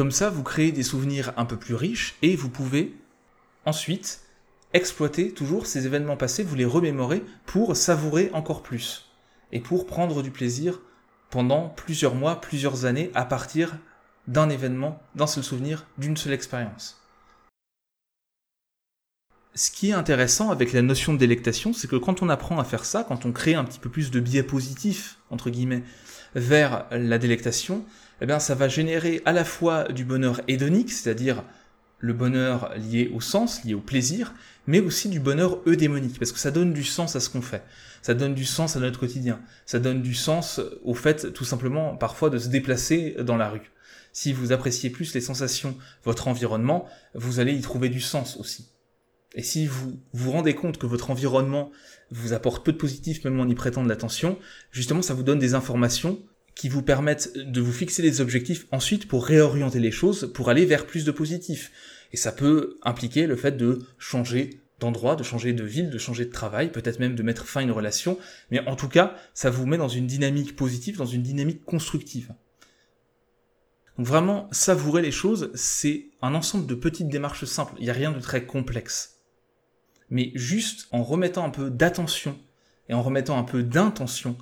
Comme 0.00 0.12
ça, 0.12 0.30
vous 0.30 0.42
créez 0.42 0.72
des 0.72 0.82
souvenirs 0.82 1.34
un 1.36 1.44
peu 1.44 1.58
plus 1.58 1.74
riches 1.74 2.14
et 2.22 2.34
vous 2.34 2.48
pouvez 2.48 2.96
ensuite 3.66 4.22
exploiter 4.72 5.32
toujours 5.32 5.66
ces 5.66 5.84
événements 5.84 6.16
passés, 6.16 6.42
vous 6.42 6.54
les 6.54 6.64
remémorer 6.64 7.22
pour 7.44 7.76
savourer 7.76 8.30
encore 8.32 8.62
plus 8.62 9.10
et 9.52 9.60
pour 9.60 9.86
prendre 9.86 10.22
du 10.22 10.30
plaisir 10.30 10.80
pendant 11.28 11.68
plusieurs 11.68 12.14
mois, 12.14 12.40
plusieurs 12.40 12.86
années 12.86 13.10
à 13.14 13.26
partir 13.26 13.76
d'un 14.26 14.48
événement, 14.48 15.02
d'un 15.16 15.26
seul 15.26 15.44
souvenir, 15.44 15.86
d'une 15.98 16.16
seule 16.16 16.32
expérience. 16.32 17.02
Ce 19.54 19.70
qui 19.70 19.90
est 19.90 19.92
intéressant 19.92 20.48
avec 20.48 20.72
la 20.72 20.80
notion 20.80 21.12
de 21.12 21.18
délectation, 21.18 21.74
c'est 21.74 21.88
que 21.88 21.96
quand 21.96 22.22
on 22.22 22.30
apprend 22.30 22.58
à 22.58 22.64
faire 22.64 22.86
ça, 22.86 23.04
quand 23.04 23.26
on 23.26 23.32
crée 23.32 23.52
un 23.52 23.64
petit 23.64 23.78
peu 23.78 23.90
plus 23.90 24.10
de 24.10 24.20
biais 24.20 24.44
positifs, 24.44 25.18
entre 25.28 25.50
guillemets, 25.50 25.82
vers 26.34 26.86
la 26.90 27.18
délectation, 27.18 27.84
eh 28.20 28.26
bien, 28.26 28.38
ça 28.38 28.54
va 28.54 28.68
générer 28.68 29.22
à 29.24 29.32
la 29.32 29.44
fois 29.44 29.84
du 29.84 30.04
bonheur 30.04 30.40
hédonique, 30.48 30.92
c'est-à-dire 30.92 31.42
le 31.98 32.12
bonheur 32.12 32.72
lié 32.76 33.10
au 33.14 33.20
sens, 33.20 33.64
lié 33.64 33.74
au 33.74 33.80
plaisir, 33.80 34.34
mais 34.66 34.80
aussi 34.80 35.08
du 35.08 35.20
bonheur 35.20 35.60
eudémonique, 35.66 36.18
parce 36.18 36.32
que 36.32 36.38
ça 36.38 36.50
donne 36.50 36.72
du 36.72 36.84
sens 36.84 37.16
à 37.16 37.20
ce 37.20 37.30
qu'on 37.30 37.42
fait. 37.42 37.62
Ça 38.02 38.14
donne 38.14 38.34
du 38.34 38.44
sens 38.44 38.76
à 38.76 38.80
notre 38.80 38.98
quotidien. 38.98 39.40
Ça 39.66 39.78
donne 39.78 40.00
du 40.00 40.14
sens 40.14 40.60
au 40.84 40.94
fait, 40.94 41.32
tout 41.32 41.44
simplement, 41.44 41.96
parfois, 41.96 42.30
de 42.30 42.38
se 42.38 42.48
déplacer 42.48 43.16
dans 43.20 43.36
la 43.36 43.50
rue. 43.50 43.70
Si 44.12 44.32
vous 44.32 44.52
appréciez 44.52 44.90
plus 44.90 45.14
les 45.14 45.20
sensations, 45.20 45.76
votre 46.04 46.28
environnement, 46.28 46.86
vous 47.14 47.40
allez 47.40 47.52
y 47.52 47.60
trouver 47.60 47.88
du 47.88 48.00
sens 48.00 48.36
aussi. 48.38 48.70
Et 49.34 49.42
si 49.42 49.66
vous 49.66 50.00
vous 50.12 50.32
rendez 50.32 50.54
compte 50.54 50.78
que 50.78 50.86
votre 50.86 51.10
environnement 51.10 51.70
vous 52.10 52.32
apporte 52.32 52.64
peu 52.64 52.72
de 52.72 52.78
positif, 52.78 53.22
même 53.24 53.38
en 53.38 53.46
y 53.46 53.54
prêtant 53.54 53.84
de 53.84 53.88
l'attention, 53.88 54.38
justement, 54.72 55.02
ça 55.02 55.14
vous 55.14 55.22
donne 55.22 55.38
des 55.38 55.54
informations 55.54 56.18
qui 56.54 56.68
vous 56.68 56.82
permettent 56.82 57.36
de 57.36 57.60
vous 57.60 57.72
fixer 57.72 58.02
des 58.02 58.20
objectifs 58.20 58.66
ensuite 58.70 59.08
pour 59.08 59.26
réorienter 59.26 59.80
les 59.80 59.90
choses, 59.90 60.30
pour 60.34 60.50
aller 60.50 60.66
vers 60.66 60.86
plus 60.86 61.04
de 61.04 61.10
positif. 61.10 61.70
Et 62.12 62.16
ça 62.16 62.32
peut 62.32 62.78
impliquer 62.82 63.26
le 63.26 63.36
fait 63.36 63.56
de 63.56 63.80
changer 63.98 64.60
d'endroit, 64.80 65.14
de 65.14 65.22
changer 65.22 65.52
de 65.52 65.64
ville, 65.64 65.90
de 65.90 65.98
changer 65.98 66.24
de 66.24 66.32
travail, 66.32 66.72
peut-être 66.72 66.98
même 66.98 67.14
de 67.14 67.22
mettre 67.22 67.46
fin 67.46 67.60
à 67.60 67.62
une 67.62 67.70
relation, 67.70 68.18
mais 68.50 68.66
en 68.66 68.76
tout 68.76 68.88
cas, 68.88 69.14
ça 69.34 69.50
vous 69.50 69.66
met 69.66 69.76
dans 69.76 69.88
une 69.88 70.06
dynamique 70.06 70.56
positive, 70.56 70.96
dans 70.96 71.06
une 71.06 71.22
dynamique 71.22 71.64
constructive. 71.64 72.32
Vraiment, 73.98 74.48
savourer 74.50 75.02
les 75.02 75.12
choses, 75.12 75.50
c'est 75.54 76.06
un 76.22 76.34
ensemble 76.34 76.66
de 76.66 76.74
petites 76.74 77.08
démarches 77.08 77.44
simples, 77.44 77.74
il 77.78 77.84
n'y 77.84 77.90
a 77.90 77.94
rien 77.94 78.10
de 78.10 78.20
très 78.20 78.46
complexe. 78.46 79.18
Mais 80.08 80.32
juste 80.34 80.88
en 80.90 81.02
remettant 81.02 81.44
un 81.44 81.50
peu 81.50 81.70
d'attention 81.70 82.38
et 82.88 82.94
en 82.94 83.02
remettant 83.02 83.38
un 83.38 83.44
peu 83.44 83.62
d'intention 83.62 84.36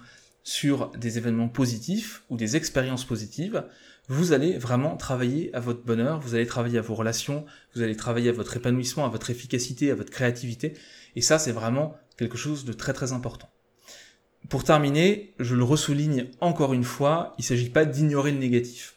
sur 0.49 0.89
des 0.97 1.19
événements 1.19 1.51
positifs 1.51 2.23
ou 2.31 2.39
des 2.39 2.57
expériences 2.57 3.05
positives, 3.05 3.65
vous 4.09 4.33
allez 4.33 4.57
vraiment 4.57 4.97
travailler 4.97 5.55
à 5.55 5.61
votre 5.61 5.85
bonheur, 5.85 6.21
vous 6.21 6.35
allez 6.35 6.47
travailler 6.47 6.79
à 6.79 6.81
vos 6.81 6.95
relations, 6.95 7.45
vous 7.75 7.83
allez 7.83 7.95
travailler 7.95 8.31
à 8.31 8.33
votre 8.33 8.57
épanouissement, 8.57 9.05
à 9.05 9.11
votre 9.11 9.29
efficacité, 9.29 9.91
à 9.91 9.95
votre 9.95 10.11
créativité. 10.11 10.73
Et 11.17 11.21
ça, 11.21 11.39
c'est 11.39 11.53
vraiment 11.53 11.99
quelque 12.17 12.39
chose 12.39 12.65
de 12.65 12.73
très 12.73 12.95
très 12.95 13.13
important. 13.13 13.51
Pour 14.49 14.65
terminer, 14.65 15.35
je 15.39 15.55
le 15.55 15.65
ressouligne 15.65 16.29
encore 16.41 16.73
une 16.73 16.83
fois, 16.83 17.35
il 17.37 17.43
ne 17.43 17.49
s'agit 17.49 17.69
pas 17.69 17.85
d'ignorer 17.85 18.33
le 18.33 18.39
négatif. 18.39 18.95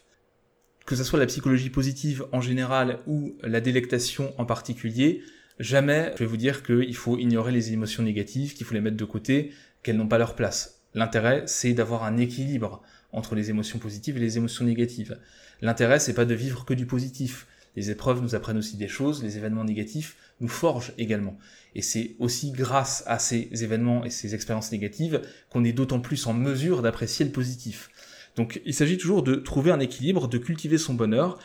Que 0.86 0.96
ce 0.96 1.04
soit 1.04 1.18
la 1.18 1.26
psychologie 1.26 1.68
positive 1.68 2.24
en 2.32 2.40
général 2.40 3.00
ou 3.06 3.36
la 3.42 3.60
délectation 3.60 4.32
en 4.38 4.46
particulier, 4.46 5.22
jamais 5.58 6.12
je 6.14 6.20
vais 6.20 6.30
vous 6.30 6.38
dire 6.38 6.62
qu'il 6.62 6.96
faut 6.96 7.18
ignorer 7.18 7.52
les 7.52 7.74
émotions 7.74 8.02
négatives, 8.02 8.54
qu'il 8.54 8.64
faut 8.64 8.72
les 8.72 8.80
mettre 8.80 8.96
de 8.96 9.04
côté, 9.04 9.52
qu'elles 9.82 9.98
n'ont 9.98 10.08
pas 10.08 10.16
leur 10.16 10.34
place. 10.34 10.81
L'intérêt, 10.94 11.44
c'est 11.46 11.72
d'avoir 11.72 12.04
un 12.04 12.16
équilibre 12.18 12.82
entre 13.12 13.34
les 13.34 13.50
émotions 13.50 13.78
positives 13.78 14.16
et 14.16 14.20
les 14.20 14.36
émotions 14.36 14.64
négatives. 14.64 15.18
L'intérêt, 15.60 15.98
c'est 15.98 16.14
pas 16.14 16.24
de 16.24 16.34
vivre 16.34 16.64
que 16.64 16.74
du 16.74 16.86
positif. 16.86 17.46
Les 17.76 17.90
épreuves 17.90 18.20
nous 18.20 18.34
apprennent 18.34 18.58
aussi 18.58 18.76
des 18.76 18.88
choses, 18.88 19.22
les 19.22 19.38
événements 19.38 19.64
négatifs 19.64 20.16
nous 20.40 20.48
forgent 20.48 20.92
également. 20.98 21.38
Et 21.74 21.80
c'est 21.80 22.16
aussi 22.18 22.52
grâce 22.52 23.02
à 23.06 23.18
ces 23.18 23.48
événements 23.64 24.04
et 24.04 24.10
ces 24.10 24.34
expériences 24.34 24.72
négatives 24.72 25.22
qu'on 25.48 25.64
est 25.64 25.72
d'autant 25.72 26.00
plus 26.00 26.26
en 26.26 26.34
mesure 26.34 26.82
d'apprécier 26.82 27.24
le 27.24 27.32
positif. 27.32 27.88
Donc 28.36 28.60
il 28.66 28.74
s'agit 28.74 28.98
toujours 28.98 29.22
de 29.22 29.36
trouver 29.36 29.70
un 29.70 29.80
équilibre, 29.80 30.28
de 30.28 30.38
cultiver 30.38 30.78
son 30.78 30.94
bonheur. 30.94 31.38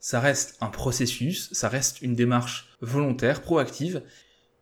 Ça 0.00 0.18
reste 0.18 0.56
un 0.60 0.68
processus, 0.68 1.48
ça 1.52 1.68
reste 1.68 2.02
une 2.02 2.14
démarche 2.14 2.70
volontaire, 2.80 3.42
proactive, 3.42 4.02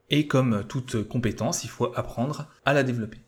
et 0.09 0.27
comme 0.27 0.65
toute 0.69 1.03
compétence, 1.03 1.65
il 1.65 1.71
faut 1.71 1.93
apprendre 1.97 2.51
à 2.65 2.73
la 2.73 2.83
développer. 2.83 3.19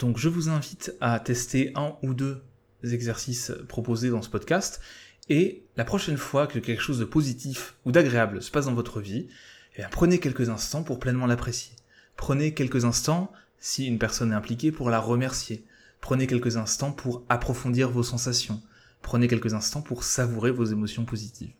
Donc 0.00 0.16
je 0.16 0.30
vous 0.30 0.48
invite 0.48 0.94
à 1.02 1.20
tester 1.20 1.72
un 1.74 1.94
ou 2.02 2.14
deux 2.14 2.42
exercices 2.82 3.52
proposés 3.68 4.08
dans 4.08 4.22
ce 4.22 4.30
podcast. 4.30 4.80
Et 5.28 5.62
la 5.76 5.84
prochaine 5.84 6.16
fois 6.16 6.46
que 6.46 6.58
quelque 6.58 6.80
chose 6.80 6.98
de 6.98 7.04
positif 7.04 7.74
ou 7.84 7.92
d'agréable 7.92 8.42
se 8.42 8.50
passe 8.50 8.64
dans 8.64 8.74
votre 8.74 9.00
vie, 9.00 9.28
eh 9.76 9.82
prenez 9.90 10.18
quelques 10.18 10.48
instants 10.48 10.82
pour 10.82 10.98
pleinement 10.98 11.26
l'apprécier. 11.26 11.76
Prenez 12.16 12.54
quelques 12.54 12.86
instants, 12.86 13.30
si 13.58 13.86
une 13.86 13.98
personne 13.98 14.32
est 14.32 14.34
impliquée, 14.34 14.72
pour 14.72 14.88
la 14.88 14.98
remercier. 14.98 15.66
Prenez 16.00 16.26
quelques 16.26 16.56
instants 16.56 16.92
pour 16.92 17.22
approfondir 17.28 17.90
vos 17.90 18.02
sensations. 18.02 18.62
Prenez 19.02 19.28
quelques 19.28 19.52
instants 19.52 19.82
pour 19.82 20.02
savourer 20.02 20.50
vos 20.50 20.64
émotions 20.64 21.04
positives. 21.04 21.52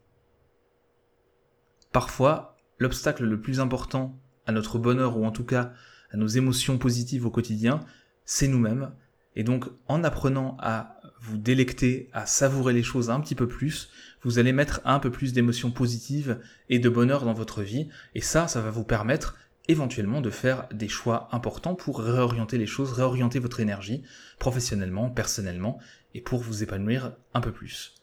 Parfois, 1.92 2.56
l'obstacle 2.78 3.24
le 3.24 3.38
plus 3.38 3.60
important 3.60 4.18
à 4.46 4.52
notre 4.52 4.78
bonheur 4.78 5.18
ou 5.18 5.26
en 5.26 5.30
tout 5.30 5.44
cas 5.44 5.74
à 6.10 6.16
nos 6.16 6.26
émotions 6.26 6.78
positives 6.78 7.26
au 7.26 7.30
quotidien, 7.30 7.84
c'est 8.24 8.48
nous-mêmes. 8.48 8.92
Et 9.36 9.44
donc, 9.44 9.66
en 9.86 10.02
apprenant 10.04 10.56
à 10.60 11.00
vous 11.20 11.36
délecter, 11.36 12.08
à 12.12 12.26
savourer 12.26 12.72
les 12.72 12.82
choses 12.82 13.10
un 13.10 13.20
petit 13.20 13.34
peu 13.34 13.46
plus, 13.46 13.90
vous 14.22 14.38
allez 14.38 14.52
mettre 14.52 14.80
un 14.84 14.98
peu 14.98 15.10
plus 15.10 15.32
d'émotions 15.32 15.70
positives 15.70 16.40
et 16.68 16.78
de 16.78 16.88
bonheur 16.88 17.24
dans 17.24 17.34
votre 17.34 17.62
vie. 17.62 17.88
Et 18.14 18.20
ça, 18.20 18.48
ça 18.48 18.60
va 18.60 18.70
vous 18.70 18.84
permettre 18.84 19.36
éventuellement 19.68 20.20
de 20.20 20.30
faire 20.30 20.66
des 20.72 20.88
choix 20.88 21.28
importants 21.32 21.74
pour 21.74 22.00
réorienter 22.00 22.58
les 22.58 22.66
choses, 22.66 22.92
réorienter 22.92 23.38
votre 23.38 23.60
énergie, 23.60 24.02
professionnellement, 24.38 25.10
personnellement, 25.10 25.78
et 26.14 26.20
pour 26.20 26.40
vous 26.40 26.62
épanouir 26.62 27.12
un 27.34 27.40
peu 27.40 27.52
plus. 27.52 27.94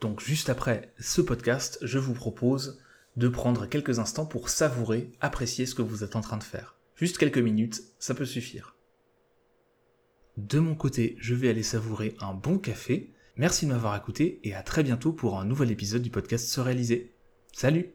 Donc 0.00 0.20
juste 0.20 0.48
après 0.48 0.92
ce 0.98 1.20
podcast, 1.20 1.78
je 1.82 1.98
vous 1.98 2.14
propose 2.14 2.80
de 3.16 3.28
prendre 3.28 3.66
quelques 3.66 3.98
instants 3.98 4.26
pour 4.26 4.48
savourer, 4.48 5.10
apprécier 5.20 5.66
ce 5.66 5.74
que 5.74 5.82
vous 5.82 6.04
êtes 6.04 6.16
en 6.16 6.20
train 6.20 6.36
de 6.36 6.42
faire. 6.42 6.76
Juste 6.96 7.18
quelques 7.18 7.38
minutes, 7.38 7.82
ça 7.98 8.14
peut 8.14 8.24
suffire. 8.24 8.76
De 10.36 10.58
mon 10.58 10.74
côté, 10.74 11.16
je 11.18 11.34
vais 11.34 11.48
aller 11.48 11.62
savourer 11.62 12.16
un 12.20 12.34
bon 12.34 12.58
café. 12.58 13.12
Merci 13.36 13.66
de 13.66 13.72
m'avoir 13.72 13.96
écouté 13.96 14.40
et 14.42 14.54
à 14.54 14.62
très 14.62 14.82
bientôt 14.82 15.12
pour 15.12 15.38
un 15.38 15.44
nouvel 15.44 15.70
épisode 15.70 16.02
du 16.02 16.10
podcast 16.10 16.46
Se 16.46 16.60
réaliser. 16.60 17.14
Salut 17.52 17.94